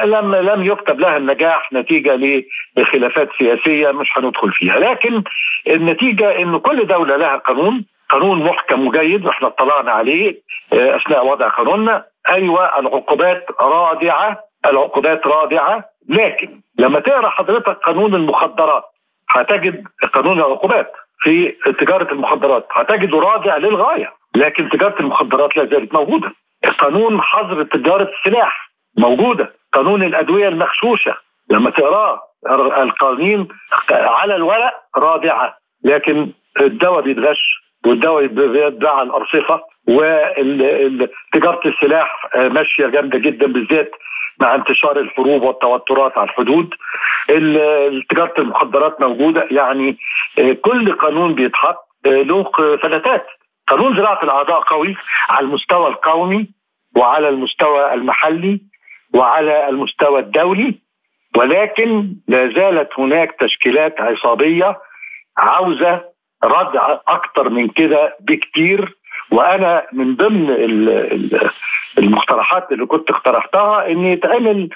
لم 0.04 0.34
لم 0.34 0.62
يكتب 0.64 1.00
لها 1.00 1.16
النجاح 1.16 1.72
نتيجة 1.72 2.42
لخلافات 2.76 3.28
سياسية 3.38 3.90
مش 3.90 4.08
هندخل 4.16 4.52
فيها. 4.52 4.78
لكن 4.78 5.22
النتيجة 5.66 6.42
إن 6.42 6.58
كل 6.58 6.86
دولة 6.86 7.16
لها 7.16 7.36
قانون 7.36 7.84
قانون 8.08 8.44
محكم 8.44 8.86
وجيد 8.86 9.26
وإحنا 9.26 9.48
اطلعنا 9.48 9.92
عليه 9.92 10.42
آه، 10.72 10.96
أثناء 10.96 11.26
وضع 11.26 11.48
قانوننا. 11.48 12.04
أيوه 12.32 12.78
العقوبات 12.78 13.46
رادعة 13.60 14.38
العقوبات 14.66 15.26
رادعة. 15.26 15.84
لكن 16.08 16.60
لما 16.78 17.00
تقرأ 17.00 17.28
حضرتك 17.28 17.76
قانون 17.78 18.14
المخدرات 18.14 18.84
هتجد 19.30 19.84
قانون 20.14 20.38
العقوبات 20.38 20.92
في 21.20 21.54
تجارة 21.80 22.12
المخدرات 22.12 22.66
هتجده 22.72 23.18
رادع 23.18 23.56
للغاية. 23.56 24.12
لكن 24.34 24.68
تجارة 24.68 25.00
المخدرات 25.00 25.56
لا 25.56 25.64
زالت 25.64 25.94
موجودة. 25.94 26.32
قانون 26.78 27.20
حظر 27.22 27.62
تجارة 27.64 28.10
السلاح 28.18 28.70
موجودة. 28.98 29.52
قانون 29.72 30.02
الأدوية 30.02 30.48
المغشوشة. 30.48 31.16
لما 31.50 31.70
تقراه 31.70 32.20
القوانين 32.82 33.48
على 33.90 34.36
الورق 34.36 34.74
رادعة. 34.96 35.56
لكن 35.84 36.30
الدواء 36.60 37.00
بيتغش. 37.00 37.65
والدواء 37.86 38.26
بيتباع 38.26 38.94
على 38.94 39.06
الارصفه 39.08 39.60
وتجارة 39.88 41.60
السلاح 41.66 42.26
ماشية 42.36 42.86
جامدة 42.86 43.18
جدا 43.18 43.46
بالذات 43.46 43.90
مع 44.40 44.54
انتشار 44.54 45.00
الحروب 45.00 45.42
والتوترات 45.42 46.18
على 46.18 46.28
الحدود. 46.28 46.74
تجارة 48.10 48.34
المخدرات 48.38 49.00
موجودة 49.00 49.46
يعني 49.50 49.98
كل 50.64 50.92
قانون 50.92 51.34
بيتحط 51.34 51.78
له 52.06 52.50
فلتات 52.82 53.26
قانون 53.68 53.96
زراعة 53.96 54.22
الأعضاء 54.22 54.60
قوي 54.60 54.96
على 55.30 55.46
المستوى 55.46 55.88
القومي 55.88 56.48
وعلى 56.96 57.28
المستوى 57.28 57.94
المحلي 57.94 58.60
وعلى 59.14 59.68
المستوى 59.68 60.20
الدولي 60.20 60.74
ولكن 61.36 62.14
لا 62.28 62.52
زالت 62.56 62.88
هناك 62.98 63.32
تشكيلات 63.40 64.00
عصابية 64.00 64.78
عاوزة 65.36 66.04
ردع 66.46 66.98
أكثر 67.08 67.48
من 67.50 67.68
كده 67.68 68.16
بكتير. 68.20 68.96
وأنا 69.30 69.86
من 69.92 70.16
ضمن 70.16 70.50
المقترحات 71.98 72.72
اللي 72.72 72.86
كنت 72.86 73.10
اقترحتها 73.10 73.86
إن 73.86 74.04
يتعمل 74.04 74.68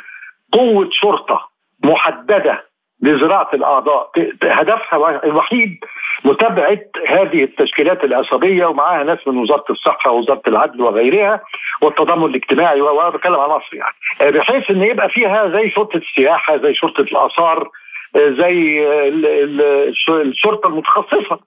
قوة 0.52 0.88
شرطة 0.92 1.48
محددة 1.84 2.64
لزراعة 3.02 3.48
الأعضاء. 3.54 4.10
هدفها 4.44 5.20
الوحيد 5.24 5.84
متابعة 6.24 6.78
هذه 7.08 7.44
التشكيلات 7.44 8.04
العصبية 8.04 8.66
ومعاها 8.66 9.04
ناس 9.04 9.18
من 9.28 9.36
وزارة 9.38 9.64
الصحة 9.70 10.10
ووزارة 10.10 10.42
العدل 10.46 10.82
وغيرها 10.82 11.40
والتضامن 11.82 12.24
الاجتماعي 12.24 12.80
وأنا 12.80 13.08
بتكلم 13.10 13.34
على 13.34 13.52
مصر 13.52 13.76
يعني. 13.76 14.32
بحيث 14.38 14.70
إن 14.70 14.82
يبقى 14.82 15.08
فيها 15.08 15.48
زي 15.48 15.70
شرطة 15.70 15.96
السياحة 15.96 16.56
زي 16.56 16.74
شرطة 16.74 17.00
الآثار 17.00 17.68
زي 18.16 18.86
الشرطة 20.08 20.66
المتخصصة 20.68 21.38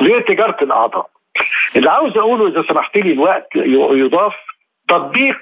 لتجاره 0.00 0.56
الأعضاء. 0.64 1.06
اللي 1.76 1.90
عاوز 1.90 2.16
أقوله 2.18 2.48
إذا 2.48 2.62
سمحت 2.68 2.96
لي 2.96 3.12
الوقت 3.12 3.48
يضاف 3.56 4.34
تطبيق 4.88 5.38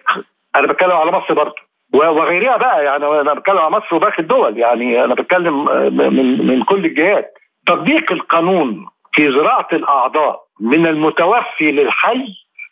أنا 0.57 0.67
بتكلم 0.67 0.93
على 0.93 1.13
مصر 1.13 1.35
برضه 1.35 1.55
وغيرها 1.95 2.57
بقى 2.57 2.85
يعني 2.85 3.07
أنا 3.21 3.35
بتكلم 3.35 3.59
على 3.59 3.71
مصر 3.71 3.95
وباقي 3.95 4.19
الدول 4.19 4.59
يعني 4.59 5.05
أنا 5.05 5.15
بتكلم 5.15 5.65
من 5.97 6.47
من 6.47 6.63
كل 6.65 6.85
الجهات 6.85 7.33
تطبيق 7.67 8.13
القانون 8.13 8.87
في 9.15 9.31
زراعة 9.33 9.69
الأعضاء 9.73 10.41
من 10.61 10.87
المتوفي 10.87 11.73
للحي 11.73 12.25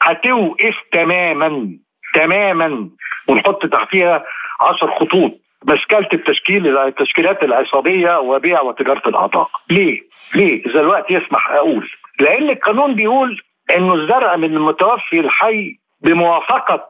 هتوقف 0.03 0.77
تماما 0.93 1.69
تماما 2.15 2.89
ونحط 3.29 3.67
تحتيها 3.67 4.25
عشر 4.61 4.91
خطوط 4.91 5.33
مشكلة 5.65 6.09
التشكيل 6.13 6.79
التشكيلات 6.79 7.43
العصابية 7.43 8.19
وبيع 8.19 8.61
وتجارة 8.61 9.09
الأعضاء. 9.09 9.49
ليه؟ 9.71 10.03
ليه؟ 10.35 10.67
إذا 10.67 10.81
الوقت 10.81 11.11
يسمح 11.11 11.51
أقول. 11.51 11.91
لأن 12.21 12.51
القانون 12.51 12.95
بيقول 12.95 13.41
انه 13.77 13.95
الزرع 13.95 14.37
من 14.37 14.57
المتوفي 14.57 15.21
الحي 15.21 15.77
بموافقة 16.05 16.89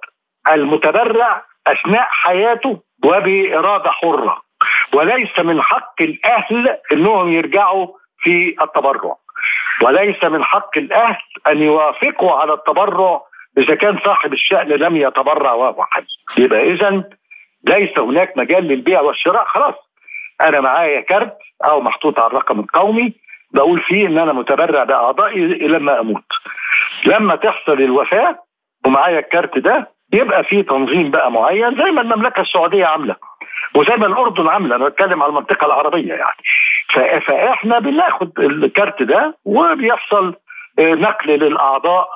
المتبرع 0.51 1.45
أثناء 1.67 2.09
حياته 2.11 2.81
وبإرادة 3.05 3.91
حرة. 3.91 4.43
وليس 4.95 5.39
من 5.39 5.63
حق 5.63 6.03
الأهل 6.03 6.77
إنهم 6.93 7.33
يرجعوا 7.33 7.87
في 8.19 8.57
التبرع. 8.63 9.17
وليس 9.83 10.25
من 10.25 10.45
حق 10.45 10.79
الأهل 10.79 11.17
أن 11.49 11.63
يوافقوا 11.63 12.33
على 12.33 12.53
التبرع 12.53 13.21
إذا 13.59 13.75
كان 13.75 13.99
صاحب 14.05 14.33
الشأن 14.33 14.69
لم 14.69 14.97
يتبرع 14.97 15.53
وهو 15.53 15.85
حي. 15.85 16.03
يبقى 16.39 16.71
اذا 16.71 17.05
ليس 17.65 17.99
هناك 17.99 18.37
مجال 18.37 18.65
للبيع 18.65 19.01
والشراء 19.01 19.45
خلاص. 19.45 19.75
أنا 20.41 20.61
معايا 20.61 21.01
كارت 21.01 21.37
أو 21.69 21.81
محطوط 21.81 22.19
على 22.21 22.27
الرقم 22.27 22.61
القومي 22.61 23.13
بقول 23.53 23.81
فيه 23.81 24.07
إن 24.07 24.19
أنا 24.19 24.33
متبرع 24.33 24.85
بأعضائي 24.85 25.41
لما 25.47 26.01
أموت. 26.01 26.25
لما 27.07 27.37
تحصل 27.37 27.73
الوفاة 27.73 28.39
ومعايا 28.87 29.19
الكارت 29.19 29.59
ده 29.59 29.91
يبقى 30.13 30.45
في 30.45 30.63
تنظيم 30.63 31.11
بقى 31.11 31.33
معين 31.33 31.77
زي 31.77 31.91
ما 31.91 32.01
المملكة 32.03 32.41
السعودية 32.41 32.87
عاملة 32.87 33.17
وزي 33.75 33.97
ما 33.97 34.07
الأردن 34.07 34.49
عاملة. 34.49 34.77
أنا 34.77 34.89
بتكلم 34.89 35.23
على 35.23 35.31
المنطقة 35.31 35.67
العربية 35.67 36.15
يعني. 36.15 36.37
فإحنا 37.27 37.79
بناخد 37.79 38.39
الكارت 38.41 39.03
ده 39.03 39.37
وبيحصل 39.45 40.35
آه، 40.79 40.95
نقل 40.95 41.31
للأعضاء 41.31 42.09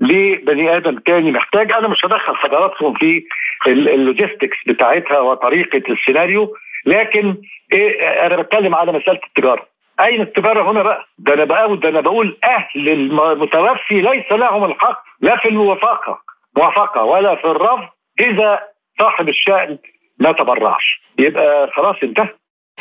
لبني 0.00 0.76
آدم 0.76 0.98
تاني 0.98 1.30
محتاج. 1.32 1.72
أنا 1.72 1.88
مش 1.88 2.04
هدخل 2.04 2.36
حضراتكم 2.36 2.94
في 2.94 3.22
اللوجيستكس 3.66 4.56
بتاعتها 4.66 5.20
وطريقة 5.20 5.82
السيناريو. 5.92 6.54
لكن 6.86 7.36
إيه 7.72 8.26
أنا 8.26 8.36
بتكلم 8.42 8.74
على 8.74 8.92
مسألة 8.92 9.20
التجارة. 9.28 9.66
أين 10.00 10.20
التجارة 10.20 10.70
هنا 10.70 10.82
بقى؟ 10.82 11.06
ده 11.18 11.34
أنا 11.34 11.44
بقول 11.44 11.80
ده 11.80 11.88
أنا 11.88 12.00
بقول 12.00 12.36
أهل 12.44 12.88
المتوفي 12.88 14.00
ليس 14.00 14.32
لهم 14.32 14.64
الحق 14.64 15.02
لا 15.20 15.36
في 15.36 15.48
الموافقة 15.48 16.18
موافقة 16.56 17.04
ولا 17.04 17.34
في 17.34 17.44
الرفض 17.44 17.88
إذا 18.20 18.60
صاحب 19.00 19.28
الشأن 19.28 19.78
ما 20.18 20.32
تبرعش. 20.32 21.02
يبقى 21.18 21.70
خلاص 21.74 21.96
انتهى. 22.02 22.28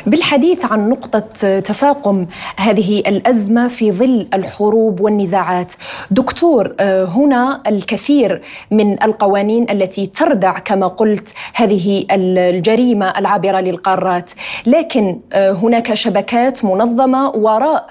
بالحديث 0.06 0.66
عن 0.66 0.90
نقطة 0.90 1.60
تفاقم 1.60 2.28
هذه 2.58 3.00
الأزمة 3.00 3.68
في 3.68 3.92
ظل 3.92 4.28
الحروب 4.34 5.02
والنزاعات. 5.02 5.74
دكتور 6.12 6.76
آه، 6.80 7.06
هنا 7.06 7.64
الكثير 7.68 8.42
من 8.72 9.04
القوانين 9.04 9.70
التي 9.70 10.08
تردع 10.08 10.60
كما 10.60 10.88
قلت 10.88 11.34
هذه 11.56 12.06
الجريمة 12.12 13.20
العابرة 13.20 13.60
للقارات. 13.60 14.32
لكن 14.66 15.20
آه، 15.34 15.52
هناك 15.52 15.94
شبكات 15.94 16.66
منظمة 16.66 17.30
وراء 17.30 17.90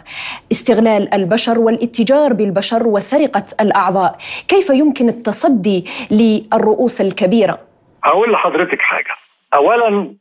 استغلال 0.53 1.15
البشر 1.15 1.59
والاتجار 1.59 2.33
بالبشر 2.33 2.87
وسرقة 2.87 3.45
الأعضاء. 3.61 4.17
كيف 4.49 4.71
يمكن 4.71 5.09
التصدي 5.09 5.87
للرؤوس 6.11 7.01
الكبيرة؟ 7.01 7.59
أقول 8.05 8.33
لحضرتك 8.33 8.81
حاجة. 8.81 9.17
أولا 9.55 10.15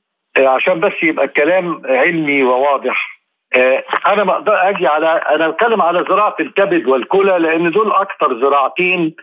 عشان 0.47 0.79
بس 0.79 0.93
يبقى 1.03 1.25
الكلام 1.25 1.81
علمي 1.85 2.43
وواضح. 2.43 3.19
آه، 3.55 3.83
أنا 4.07 4.23
ما 4.23 4.33
أقدر 4.33 4.69
أجي 4.69 4.87
على 4.87 5.07
أنا 5.07 5.47
بتكلم 5.49 5.81
على 5.81 6.03
زراعة 6.09 6.35
الكبد 6.39 6.87
والكلى 6.87 7.39
لأن 7.39 7.71
دول 7.71 7.91
أكثر 7.91 8.39
زراعتين 8.41 9.15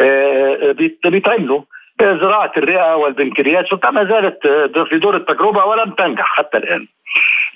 آه، 0.00 0.72
بيتعملوا. 1.04 1.62
زراعة 2.02 2.52
الرئة 2.56 2.96
والبنكرياس 2.96 3.72
وما 3.72 4.04
زالت 4.04 4.46
في 4.88 4.98
دور 4.98 5.16
التجربة 5.16 5.64
ولم 5.64 5.90
تنجح 5.90 6.24
حتى 6.36 6.58
الآن. 6.58 6.86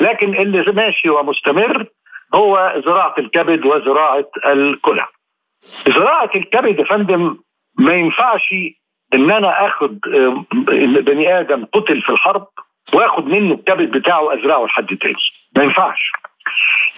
لكن 0.01 0.35
اللي 0.35 0.73
ماشي 0.73 1.11
ومستمر 1.11 1.87
هو 2.35 2.83
زراعة 2.85 3.15
الكبد 3.19 3.67
وزراعة 3.67 4.25
الكلى. 4.47 5.05
زراعة 5.89 6.31
الكبد 6.35 6.79
يا 6.79 6.85
فندم 6.85 7.39
ما 7.79 7.93
ينفعش 7.95 8.55
إن 9.15 9.31
أنا 9.31 9.67
آخد 9.67 9.99
بني 11.07 11.41
آدم 11.41 11.65
قتل 11.65 12.03
في 12.03 12.11
الحرب 12.11 12.47
واخد 12.93 13.27
منه 13.27 13.55
الكبد 13.55 13.91
بتاعه 13.91 14.35
ازرعه 14.35 14.65
لحد 14.65 14.87
تاني. 14.87 15.15
ما 15.57 15.65
ينفعش. 15.65 16.13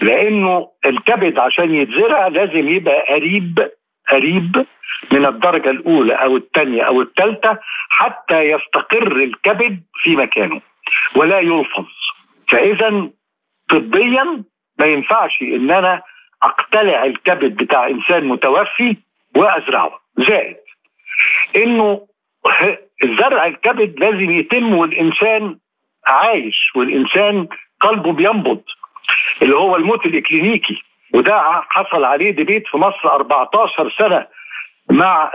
لأنه 0.01 0.69
الكبد 0.87 1.39
عشان 1.39 1.75
يتزرع 1.75 2.27
لازم 2.27 2.69
يبقى 2.69 3.15
قريب 3.15 3.71
قريب 4.09 4.67
من 5.13 5.27
الدرجة 5.27 5.71
الأولى 5.71 6.15
أو 6.15 6.37
الثانية 6.37 6.83
أو 6.83 7.03
الثالثة 7.03 7.59
حتى 7.89 8.41
يستقر 8.41 9.13
الكبد 9.17 9.83
في 10.03 10.17
مكانه 10.17 10.61
ولا 11.17 11.41
يلفظ. 11.41 11.87
فإذا 12.49 13.11
طبيا 13.69 14.45
ما 14.79 14.87
ينفعش 14.87 15.43
إن 15.43 15.71
أنا 15.71 16.03
أقتلع 16.43 17.05
الكبد 17.05 17.57
بتاع 17.57 17.87
إنسان 17.87 18.25
متوفي 18.25 18.97
وأزرعه. 19.37 20.01
زائد 20.19 20.57
إنه 21.57 22.07
زرع 23.21 23.47
الكبد 23.47 24.01
لازم 24.01 24.31
يتم 24.31 24.75
والإنسان 24.75 25.59
عايش 26.09 26.73
والإنسان 26.75 27.49
قلبه 27.81 28.13
بينبض. 28.13 28.63
اللي 29.43 29.57
هو 29.57 29.77
الموت 29.77 30.07
الإكلينيكي. 30.07 30.83
وده 31.15 31.41
حصل 31.69 32.05
عليه 32.05 32.31
ديبيت 32.31 32.67
في 32.67 32.77
مصر 32.77 33.09
14 33.13 33.91
سنة 33.99 34.27
مع 34.91 35.31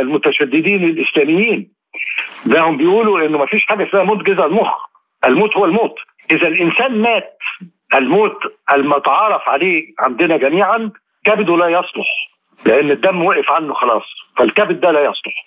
المتشددين 0.00 0.84
الإسلاميين. 0.84 1.72
ده 2.46 2.60
هم 2.60 2.76
بيقولوا 2.76 3.26
إنه 3.26 3.38
ما 3.38 3.46
فيش 3.46 3.66
حاجة 3.66 3.88
اسمها 3.88 4.02
موت 4.02 4.22
جذع 4.22 4.44
المخ. 4.46 4.86
الموت 5.24 5.56
هو 5.56 5.64
الموت. 5.64 5.94
إذا 6.32 6.48
الإنسان 6.48 7.02
مات 7.02 7.38
الموت 7.94 8.38
المتعارف 8.72 9.48
عليه 9.48 9.94
عندنا 9.98 10.36
جميعا 10.36 10.90
كبده 11.24 11.56
لا 11.56 11.68
يصلح 11.68 12.06
لأن 12.66 12.90
الدم 12.90 13.24
وقف 13.24 13.50
عنه 13.52 13.74
خلاص 13.74 14.02
فالكبد 14.36 14.80
ده 14.80 14.90
لا 14.90 15.00
يصلح. 15.04 15.46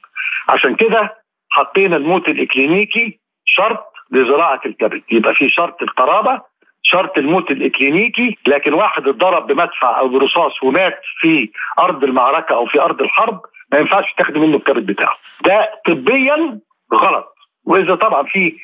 عشان 0.50 0.76
كده 0.76 1.16
حطينا 1.50 1.96
الموت 1.98 2.30
الإكلينيكي 2.30 3.20
شرط 3.46 3.86
لزراعة 4.12 4.62
الكبد. 4.66 5.02
يبقى 5.12 5.34
في 5.36 5.50
شرط 5.50 5.82
القرابة 5.82 6.42
شرط 6.84 7.18
الموت 7.18 7.52
الإكلينيكي 7.52 8.38
لكن 8.48 8.74
واحد 8.74 9.08
اتضرب 9.08 9.48
بمدفع 9.48 10.00
أو 10.00 10.08
برصاص 10.08 10.64
ومات 10.64 11.00
في 11.20 11.50
أرض 11.80 12.04
المعركة 12.04 12.56
أو 12.56 12.66
في 12.66 12.82
أرض 12.82 13.02
الحرب 13.02 13.42
ما 13.72 13.80
ينفعش 13.80 14.14
تاخد 14.18 14.38
منه 14.38 14.58
الكبد 14.58 14.86
بتاعه. 14.86 15.16
ده 15.46 15.70
طبيا 15.88 16.60
غلط. 16.94 17.36
وإذا 17.66 17.96
طبعا 17.96 18.24
في 18.24 18.56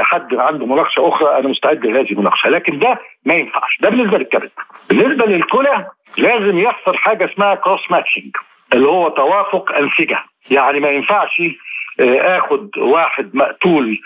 حد 0.00 0.34
عنده 0.34 0.66
مناقشة 0.66 1.08
أخرى 1.08 1.38
أنا 1.38 1.48
مستعد 1.48 1.86
لهذه 1.86 2.12
المناقشة. 2.12 2.48
لكن 2.50 2.78
ده 2.78 2.98
ما 3.24 3.34
ينفعش. 3.34 3.78
ده 3.80 3.88
بالنسبة 3.88 4.18
للكبد. 4.18 4.50
بالنسبة 4.88 5.26
للكلى 5.26 5.86
لازم 6.18 6.58
يحصل 6.58 6.96
حاجة 6.96 7.24
اسمها 7.32 7.54
كروس 7.54 7.90
ماتشنج 7.90 8.36
اللي 8.72 8.88
هو 8.88 9.08
توافق 9.08 9.72
أنسجة. 9.72 10.24
يعني 10.50 10.80
ما 10.80 10.88
ينفعش 10.88 11.42
آه، 12.00 12.38
آخد 12.38 12.78
واحد 12.78 13.34
مقتول 13.36 13.98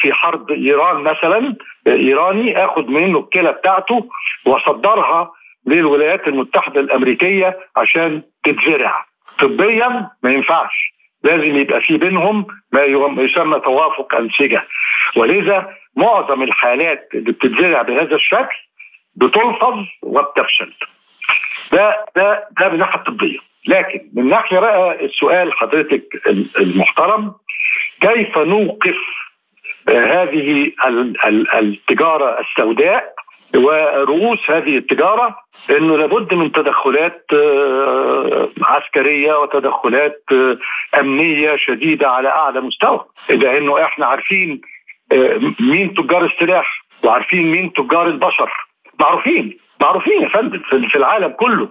في 0.00 0.12
حرب 0.12 0.50
إيران 0.50 0.96
مثلا 0.96 1.56
آه، 1.86 1.90
إيراني 1.90 2.64
اخد 2.64 2.88
منه 2.88 3.18
الكلى 3.18 3.52
بتاعته 3.52 4.08
وأصدرها 4.46 5.32
للولايات 5.66 6.28
المتحدة 6.28 6.80
الأمريكية 6.80 7.58
عشان 7.76 8.22
تتزرع 8.44 9.04
طبيا 9.38 10.10
ما 10.22 10.30
ينفعش. 10.32 10.94
لازم 11.22 11.56
يبقى 11.56 11.80
في 11.80 11.96
بينهم 11.96 12.46
ما 12.72 12.82
يسمى 13.22 13.60
توافق 13.60 14.14
أنسجة. 14.14 14.64
ولذا 15.16 15.74
معظم 15.96 16.42
الحالات 16.42 17.08
اللي 17.14 17.32
بتتزرع 17.32 17.82
بهذا 17.82 18.14
الشكل 18.14 18.56
بتلفظ 19.16 19.84
وبتفشل. 20.02 20.72
ده 21.72 22.04
ده 22.16 22.48
ده 22.60 22.68
من 22.68 22.74
الناحيه 22.74 22.98
الطبيه 23.00 23.38
لكن 23.68 24.00
من 24.14 24.28
ناحية 24.28 24.58
بقى 24.58 25.04
السؤال 25.04 25.52
حضرتك 25.52 26.02
المحترم 26.58 27.34
كيف 28.00 28.38
نوقف 28.38 28.96
هذه 29.88 30.72
التجارة 31.54 32.40
السوداء 32.40 33.14
ورؤوس 33.56 34.50
هذه 34.50 34.76
التجارة 34.78 35.36
إنه 35.70 35.96
لابد 35.96 36.34
من 36.34 36.52
تدخلات 36.52 37.24
آه، 37.34 38.48
عسكرية 38.62 39.34
وتدخلات 39.40 40.22
آه، 40.32 40.58
أمنية 41.00 41.56
شديدة 41.56 42.08
على 42.08 42.28
أعلى 42.28 42.60
مستوى. 42.60 43.04
لأنه 43.28 43.84
إحنا 43.84 44.06
عارفين 44.06 44.60
آه، 45.12 45.40
مين 45.60 45.94
تجار 45.94 46.24
السلاح 46.24 46.84
وعارفين 47.04 47.50
مين 47.50 47.72
تجار 47.72 48.06
البشر. 48.06 48.50
معروفين 49.00 49.58
معروفين 49.80 50.22
يا 50.22 50.28
فندم 50.28 50.58
في 50.88 50.96
العالم 50.96 51.28
كله. 51.28 51.68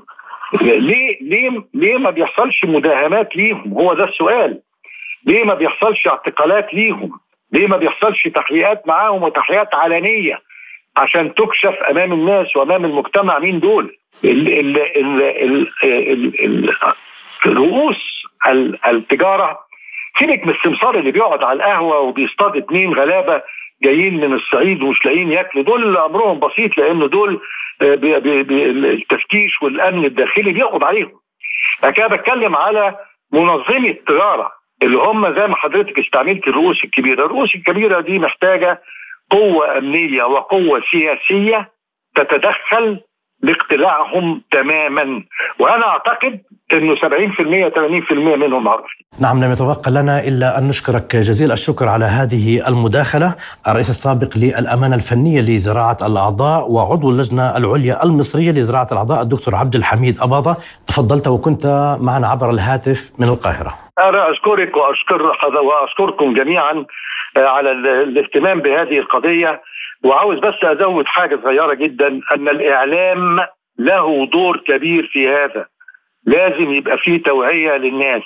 ليه 0.61 1.17
ليه 1.21 1.63
ليه 1.73 1.97
ما 1.97 2.09
بيحصلش 2.09 2.65
مداهمات 2.65 3.35
ليهم؟ 3.35 3.73
هو 3.73 3.93
ده 3.93 4.03
السؤال. 4.03 4.61
ليه 5.25 5.43
ما 5.43 5.53
بيحصلش 5.53 6.07
اعتقالات 6.07 6.73
ليهم؟ 6.73 7.11
ليه 7.53 7.67
ما 7.67 7.77
بيحصلش 7.77 8.27
تحقيقات 8.27 8.87
معاهم 8.87 9.23
وتحقيقات 9.23 9.75
علنية 9.75 10.39
عشان 10.97 11.33
تكشف 11.33 11.75
أمام 11.89 12.13
الناس 12.13 12.55
وأمام 12.55 12.85
المجتمع 12.85 13.39
مين 13.39 13.59
دول؟ 13.59 13.97
ال 14.23 14.59
ال 14.59 14.77
ال 16.45 16.75
رؤوس 17.45 18.23
التجارة. 18.87 19.59
سيبك 20.19 20.45
من 20.45 20.53
السمسار 20.53 20.99
اللي 20.99 21.11
بيقعد 21.11 21.43
على 21.43 21.57
القهوة 21.57 21.99
وبيصطاد 21.99 22.57
اتنين 22.57 22.93
غلابة 22.93 23.41
جايين 23.83 24.13
من 24.17 24.33
الصعيد 24.33 24.83
ومش 24.83 25.05
لاقيين 25.05 25.31
ياكلوا 25.31 25.63
دول 25.63 25.97
أمرهم 25.97 26.39
بسيط 26.39 26.77
لأن 26.77 27.09
دول 27.09 27.41
آه، 27.81 27.95
بي 27.95 28.19
بي 28.19 28.43
بي 28.43 28.65
التفتيش 28.69 29.61
والأمن 29.61 30.05
الداخلي 30.05 30.51
بيقبض 30.51 30.83
عليهم. 30.83 31.11
لكن 31.83 32.03
أنا 32.03 32.15
بتكلم 32.15 32.55
على 32.55 32.95
منظمي 33.31 33.89
التجاره 33.89 34.51
اللي 34.83 34.97
هم 34.97 35.35
زي 35.35 35.47
ما 35.47 35.55
حضرتك 35.55 35.99
استعملت 35.99 36.47
الرؤوس 36.47 36.83
الكبيرة، 36.83 37.25
الرؤوس 37.25 37.55
الكبيرة 37.55 38.01
دي 38.01 38.19
محتاجة 38.19 38.81
قوة 39.29 39.77
أمنية 39.77 40.23
وقوة 40.23 40.81
سياسية 40.91 41.71
تتدخل 42.15 42.99
لاقتلاعهم 43.43 44.41
تماما 44.51 45.23
وأنا 45.59 45.85
أعتقد 45.85 46.39
إنه 46.73 46.95
70% 46.95 46.99
80% 47.69 48.35
منهم 48.35 48.63
معروفين. 48.63 49.03
نعم 49.21 49.43
لم 49.43 49.51
يتبقى 49.51 49.91
لنا 49.91 50.19
إلا 50.27 50.57
أن 50.57 50.67
نشكرك 50.67 51.15
جزيل 51.15 51.51
الشكر 51.51 51.87
على 51.89 52.05
هذه 52.05 52.67
المداخلة، 52.67 53.35
الرئيس 53.67 53.89
السابق 53.89 54.37
للأمانة 54.37 54.95
الفنية 54.95 55.41
لزراعة 55.41 55.97
الأعضاء 56.03 56.71
وعضو 56.71 57.09
اللجنة 57.09 57.57
العليا 57.57 58.03
المصرية 58.03 58.51
لزراعة 58.51 58.87
الأعضاء 58.91 59.21
الدكتور 59.21 59.55
عبد 59.55 59.75
الحميد 59.75 60.15
اباضه، 60.21 60.55
تفضلت 60.87 61.27
وكنت 61.27 61.95
معنا 62.01 62.27
عبر 62.27 62.49
الهاتف 62.49 63.11
من 63.19 63.27
القاهرة. 63.27 63.73
أنا 63.99 64.31
أشكرك 64.31 64.77
وأشكر 64.77 65.21
وأشكركم 65.63 66.33
جميعا 66.33 66.85
آه، 67.37 67.47
على 67.47 67.71
الاهتمام 67.71 68.59
بهذه 68.59 68.99
القضية 68.99 69.61
وعاوز 70.03 70.39
بس 70.39 70.53
أزود 70.63 71.05
حاجة 71.05 71.39
صغيرة 71.43 71.73
جدا 71.73 72.07
أن 72.35 72.49
الإعلام 72.49 73.39
له 73.79 74.25
دور 74.25 74.57
كبير 74.57 75.09
في 75.11 75.29
هذا. 75.29 75.65
لازم 76.25 76.71
يبقى 76.73 76.97
فيه 76.97 77.23
توعية 77.23 77.77
للناس. 77.77 78.23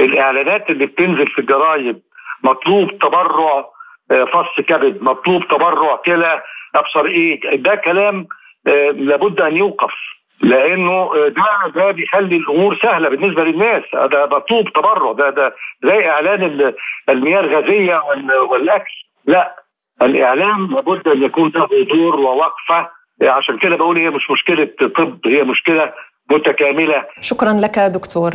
الإعلانات 0.00 0.70
اللي 0.70 0.86
بتنزل 0.86 1.26
في 1.26 1.38
الجرايد 1.38 2.02
مطلوب 2.44 2.98
تبرع 2.98 3.64
آه، 4.10 4.24
فص 4.24 4.60
كبد 4.66 5.02
مطلوب 5.02 5.48
تبرع 5.48 5.96
كلى 5.96 6.42
أبصر 6.74 7.04
إيه. 7.06 7.56
ده 7.56 7.74
كلام 7.74 8.26
آه، 8.66 8.90
لابد 8.90 9.40
أن 9.40 9.56
يوقف. 9.56 9.94
لأنه 10.40 10.92
آه، 10.92 11.28
ده 11.28 11.72
ده 11.74 11.90
بيخلي 11.90 12.36
الأمور 12.36 12.78
سهلة 12.82 13.08
بالنسبة 13.08 13.44
للناس. 13.44 13.82
ده 13.94 14.26
مطلوب 14.26 14.68
تبرع. 14.72 15.12
ده 15.12 15.30
ده 15.30 15.54
زي 15.84 16.08
إعلان 16.10 16.74
المياه 17.08 17.40
الغازية 17.40 18.02
والأكل. 18.50 18.92
لا. 19.26 19.63
الإعلام 20.02 20.66
لابد 20.74 21.08
أن 21.08 21.22
يكون 21.22 21.52
له 21.54 21.68
دور 21.94 22.16
ووقفة 22.20 22.88
عشان 23.22 23.58
كده 23.58 23.76
بقول 23.76 23.98
هي 23.98 24.10
مش 24.10 24.30
مشكلة 24.30 24.68
طب 24.98 25.18
هي 25.26 25.42
مشكلة 25.42 25.92
متكاملة. 26.30 27.04
شكرا 27.20 27.52
لك 27.52 27.78
دكتور. 27.78 28.30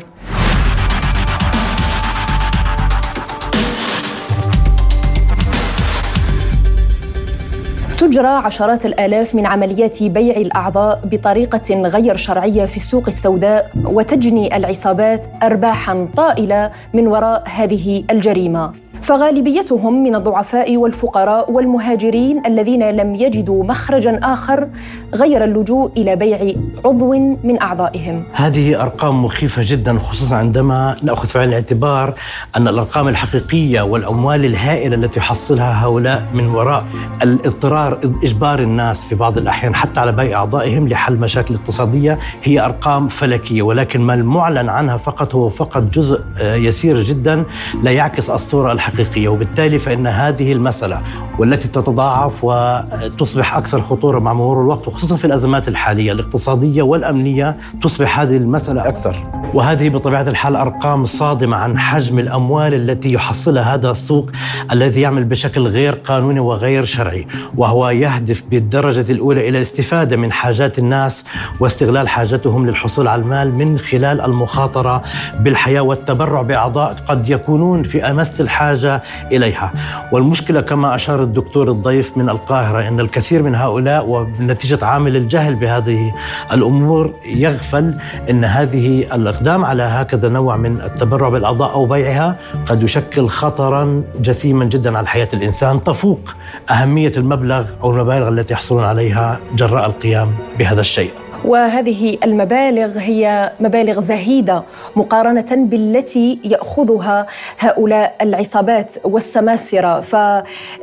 تجرى 7.99 8.27
عشرات 8.27 8.85
الآلاف 8.85 9.35
من 9.35 9.45
عمليات 9.45 10.03
بيع 10.03 10.35
الأعضاء 10.37 11.01
بطريقة 11.05 11.81
غير 11.87 12.15
شرعية 12.15 12.65
في 12.65 12.75
السوق 12.77 13.03
السوداء 13.07 13.71
وتجني 13.85 14.57
العصابات 14.57 15.25
ارباحا 15.43 16.07
طائلة 16.17 16.71
من 16.93 17.07
وراء 17.07 17.43
هذه 17.47 18.03
الجريمة. 18.11 18.73
فغالبيتهم 19.01 20.03
من 20.03 20.15
الضعفاء 20.15 20.77
والفقراء 20.77 21.51
والمهاجرين 21.51 22.45
الذين 22.45 22.89
لم 22.89 23.15
يجدوا 23.15 23.63
مخرجا 23.63 24.19
آخر 24.23 24.67
غير 25.13 25.43
اللجوء 25.43 25.91
إلى 25.97 26.15
بيع 26.15 26.53
عضو 26.85 27.13
من 27.43 27.61
أعضائهم. 27.61 28.23
هذه 28.33 28.81
أرقام 28.81 29.25
مخيفة 29.25 29.61
جدا 29.65 29.99
خصوصا 29.99 30.35
عندما 30.35 30.95
نأخذ 31.03 31.27
في 31.27 31.39
عين 31.39 31.49
الاعتبار 31.49 32.13
أن 32.57 32.67
الأرقام 32.67 33.07
الحقيقية 33.07 33.81
والأموال 33.81 34.45
الهائلة 34.45 34.95
التي 34.95 35.19
يحصلها 35.19 35.85
هؤلاء 35.85 36.25
من 36.33 36.47
وراء 36.47 36.85
الاضطرار 37.23 37.99
إجبار 38.23 38.59
الناس 38.59 39.01
في 39.01 39.15
بعض 39.15 39.37
الأحيان 39.37 39.75
حتى 39.75 39.99
على 39.99 40.11
بيع 40.11 40.39
أعضائهم 40.39 40.87
لحل 40.87 41.17
مشاكل 41.17 41.55
اقتصادية 41.55 42.19
هي 42.43 42.59
أرقام 42.65 43.07
فلكية 43.07 43.61
ولكن 43.61 44.01
ما 44.01 44.13
المعلن 44.13 44.69
عنها 44.69 44.97
فقط 44.97 45.35
هو 45.35 45.49
فقط 45.49 45.83
جزء 45.83 46.23
آه، 46.41 46.55
يسير 46.55 47.01
جدا 47.01 47.43
لا 47.83 47.91
يعكس 47.91 48.29
الصورة 48.29 48.71
الحقيقيه 48.71 48.88
وبالتالي 49.27 49.79
فإن 49.79 50.07
هذه 50.07 50.53
المسألة 50.53 51.01
والتي 51.39 51.67
تتضاعف 51.67 52.43
وتصبح 52.43 53.57
أكثر 53.57 53.81
خطورة 53.81 54.19
مع 54.19 54.33
مرور 54.33 54.61
الوقت 54.61 54.89
خصوصا 54.89 55.15
في 55.15 55.25
الأزمات 55.25 55.67
الحالية 55.67 56.11
الاقتصادية 56.11 56.81
والأمنية 56.81 57.57
تصبح 57.81 58.19
هذه 58.19 58.37
المسألة 58.37 58.87
أكثر. 58.87 59.39
وهذه 59.53 59.89
بطبيعة 59.89 60.21
الحال 60.21 60.55
أرقام 60.55 61.05
صادمة 61.05 61.57
عن 61.57 61.79
حجم 61.79 62.19
الأموال 62.19 62.73
التي 62.73 63.13
يحصلها 63.13 63.73
هذا 63.73 63.91
السوق 63.91 64.31
الذي 64.71 65.01
يعمل 65.01 65.23
بشكل 65.23 65.67
غير 65.67 65.93
قانوني 65.93 66.39
وغير 66.39 66.85
شرعي 66.85 67.27
وهو 67.57 67.89
يهدف 67.89 68.43
بالدرجة 68.51 69.11
الأولى 69.11 69.49
إلى 69.49 69.57
الاستفادة 69.57 70.17
من 70.17 70.31
حاجات 70.31 70.79
الناس 70.79 71.23
واستغلال 71.59 72.09
حاجتهم 72.09 72.67
للحصول 72.67 73.07
على 73.07 73.21
المال 73.21 73.53
من 73.53 73.77
خلال 73.77 74.21
المخاطرة 74.21 75.03
بالحياة 75.39 75.81
والتبرع 75.81 76.41
بأعضاء 76.41 76.95
قد 77.07 77.29
يكونون 77.29 77.83
في 77.83 78.03
أمس 78.03 78.41
الحاجة 78.85 79.01
إليها 79.31 79.71
والمشكلة 80.11 80.61
كما 80.61 80.95
أشار 80.95 81.23
الدكتور 81.23 81.71
الضيف 81.71 82.17
من 82.17 82.29
القاهرة 82.29 82.87
إن 82.87 82.99
الكثير 82.99 83.43
من 83.43 83.55
هؤلاء 83.55 84.05
ونتيجة 84.05 84.85
عامل 84.85 85.15
الجهل 85.15 85.55
بهذه 85.55 86.13
الأمور 86.53 87.13
يغفل 87.25 87.93
إن 88.29 88.43
هذه 88.43 89.15
الأقدام 89.15 89.65
على 89.65 89.83
هكذا 89.83 90.29
نوع 90.29 90.57
من 90.57 90.81
التبرع 90.81 91.29
بالأعضاء 91.29 91.73
أو 91.73 91.85
بيعها 91.85 92.35
قد 92.65 92.83
يشكل 92.83 93.27
خطرا 93.27 94.03
جسيما 94.19 94.65
جدا 94.65 94.97
على 94.97 95.07
حياة 95.07 95.29
الإنسان 95.33 95.83
تفوق 95.83 96.35
أهمية 96.71 97.13
المبلغ 97.17 97.65
أو 97.83 97.91
المبالغ 97.91 98.27
التي 98.27 98.53
يحصلون 98.53 98.83
عليها 98.83 99.39
جراء 99.55 99.85
القيام 99.85 100.31
بهذا 100.59 100.81
الشيء. 100.81 101.11
وهذه 101.45 102.17
المبالغ 102.23 102.97
هي 102.97 103.51
مبالغ 103.59 103.99
زهيدة 103.99 104.63
مقارنة 104.95 105.47
بالتي 105.51 106.39
يأخذها 106.43 107.27
هؤلاء 107.59 108.15
العصابات 108.21 108.95
والسماسرة. 109.03 109.99
ف 110.01 110.13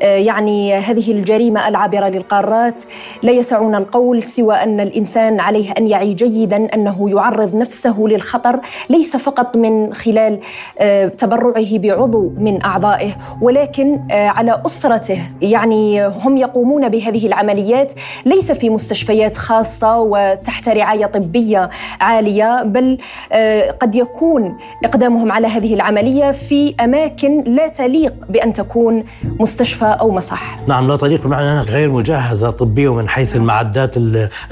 يعني 0.02 0.74
هذه 0.74 1.12
الجريمة 1.12 1.68
العابرة 1.68 2.08
للقارات 2.08 2.82
لا 3.22 3.32
يسعنا 3.32 3.78
القول 3.78 4.22
سوى 4.22 4.54
أن 4.54 4.80
الإنسان 4.80 5.40
عليه 5.40 5.72
أن 5.72 5.88
يعي 5.88 6.14
جيدا 6.14 6.74
أنه 6.74 7.10
يعرض 7.10 7.54
نفسه 7.56 7.96
للخطر 7.98 8.60
ليس 8.90 9.16
فقط 9.16 9.56
من 9.56 9.94
خلال 9.94 10.40
آه، 10.78 11.08
تبرعه 11.08 11.78
بعضو 11.78 12.32
من 12.38 12.64
أعضائه 12.64 13.10
ولكن 13.40 14.00
آه، 14.10 14.28
على 14.28 14.62
أسرته. 14.66 15.22
يعني 15.42 16.06
هم 16.06 16.36
يقومون 16.36 16.88
بهذه 16.88 17.26
العمليات 17.26 17.92
ليس 18.24 18.52
في 18.52 18.70
مستشفيات 18.70 19.36
خاصة 19.36 20.00
تحت 20.46 20.68
رعاية 20.68 21.06
طبية 21.06 21.70
عالية 22.00 22.62
بل 22.62 22.98
آه، 23.32 23.70
قد 23.70 23.94
يكون 23.94 24.56
إقدامهم 24.84 25.32
على 25.32 25.46
هذه 25.46 25.74
العملية 25.74 26.30
في 26.30 26.74
أماكن 26.80 27.44
لا 27.46 27.68
تليق 27.68 28.14
بأن 28.28 28.52
تكون 28.52 29.04
مستشفى 29.40 29.96
أو 30.00 30.10
مصح. 30.10 30.58
نعم 30.68 30.88
لا 30.88 30.96
تليق 30.96 31.26
بمعنى 31.26 31.52
أنها 31.52 31.62
غير 31.62 31.90
مجهزة 31.90 32.50
طبيا 32.50 32.88
ومن 32.88 33.08
حيث 33.08 33.36
المعدات 33.36 33.96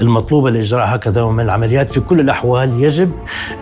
المطلوبة 0.01 0.49
لإجراء 0.49 0.95
هكذا 0.95 1.25
من 1.25 1.43
العمليات 1.43 1.89
في 1.89 1.99
كل 1.99 2.19
الأحوال 2.19 2.83
يجب 2.83 3.11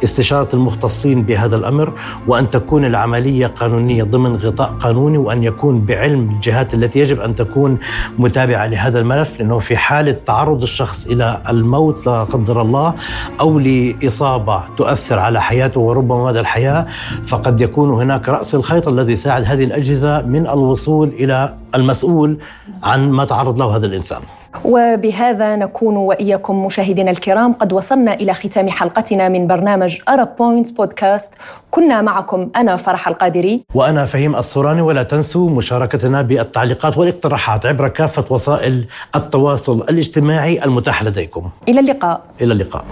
استشارة 0.04 0.50
المختصين 0.54 1.24
بهذا 1.24 1.56
الأمر 1.56 1.93
وأن 2.28 2.50
تكون 2.50 2.86
العملية 2.86 3.48
قانونية 3.48 4.04
ضمن 4.04 4.36
غطاء 4.36 4.69
قانوني 4.69 5.17
وأن 5.17 5.43
يكون 5.43 5.86
بعلم 5.86 6.30
الجهات 6.30 6.74
التي 6.74 7.00
يجب 7.00 7.19
أن 7.19 7.36
تكون 7.36 7.78
متابعة 8.17 8.67
لهذا 8.67 9.00
الملف 9.00 9.39
لأنه 9.39 9.60
في 9.60 9.78
حالة 9.78 10.15
تعرض 10.26 10.62
الشخص 10.62 11.08
إلى 11.08 11.41
الموت 11.50 12.08
لا 12.08 12.23
قدر 12.24 12.62
الله 12.62 12.94
أو 13.42 13.60
لإصابة 13.60 14.64
تؤثر 14.78 15.20
على 15.20 15.42
حياته 15.42 15.80
وربما 15.82 16.26
مدى 16.26 16.40
الحياة 16.40 16.86
فقد 17.28 17.62
يكون 17.62 17.90
هناك 17.92 18.30
رأس 18.30 18.56
الخيط 18.56 18.88
الذي 18.88 19.14
يساعد 19.14 19.44
هذه 19.44 19.64
الأجهزة 19.64 20.22
من 20.22 20.48
الوصول 20.48 21.08
إلى 21.08 21.54
المسؤول 21.76 22.38
عن 22.84 23.12
ما 23.12 23.26
تعرض 23.26 23.60
له 23.60 23.76
هذا 23.76 23.86
الإنسان. 23.86 24.22
وبهذا 24.66 25.56
نكون 25.56 25.98
وإياكم 25.98 26.66
مشاهدينا 26.66 27.12
الكرام. 27.12 27.54
قد 27.54 27.74
وصلنا 27.74 28.13
إلى 28.13 28.34
ختام 28.34 28.70
حلقتنا 28.70 29.30
من 29.30 29.48
برنامج 29.48 29.98
ارب 30.10 30.30
بوينت 30.39 30.72
بودكاست 30.78 31.34
كنا 31.72 32.02
معكم 32.02 32.50
أنا 32.56 32.76
فرح 32.76 33.08
القادري. 33.08 33.63
وأنا 33.76 34.06
فهيم 34.06 34.36
الصوراني. 34.36 34.82
ولا 34.82 35.04
تنسوا 35.04 35.50
مشاركتنا 35.50 36.22
بالتعليقات 36.22 36.98
والاقتراحات 36.98 37.66
عبر 37.66 37.88
كافة 37.88 38.26
وسائل 38.30 38.86
التواصل 39.16 39.82
الاجتماعي 39.82 40.63
المتاحه 40.66 41.06
لديكم. 41.06 41.50
إلى 41.70 41.80
اللقاء. 41.80 42.22
إلى 42.42 42.54
اللقاء. 42.54 42.86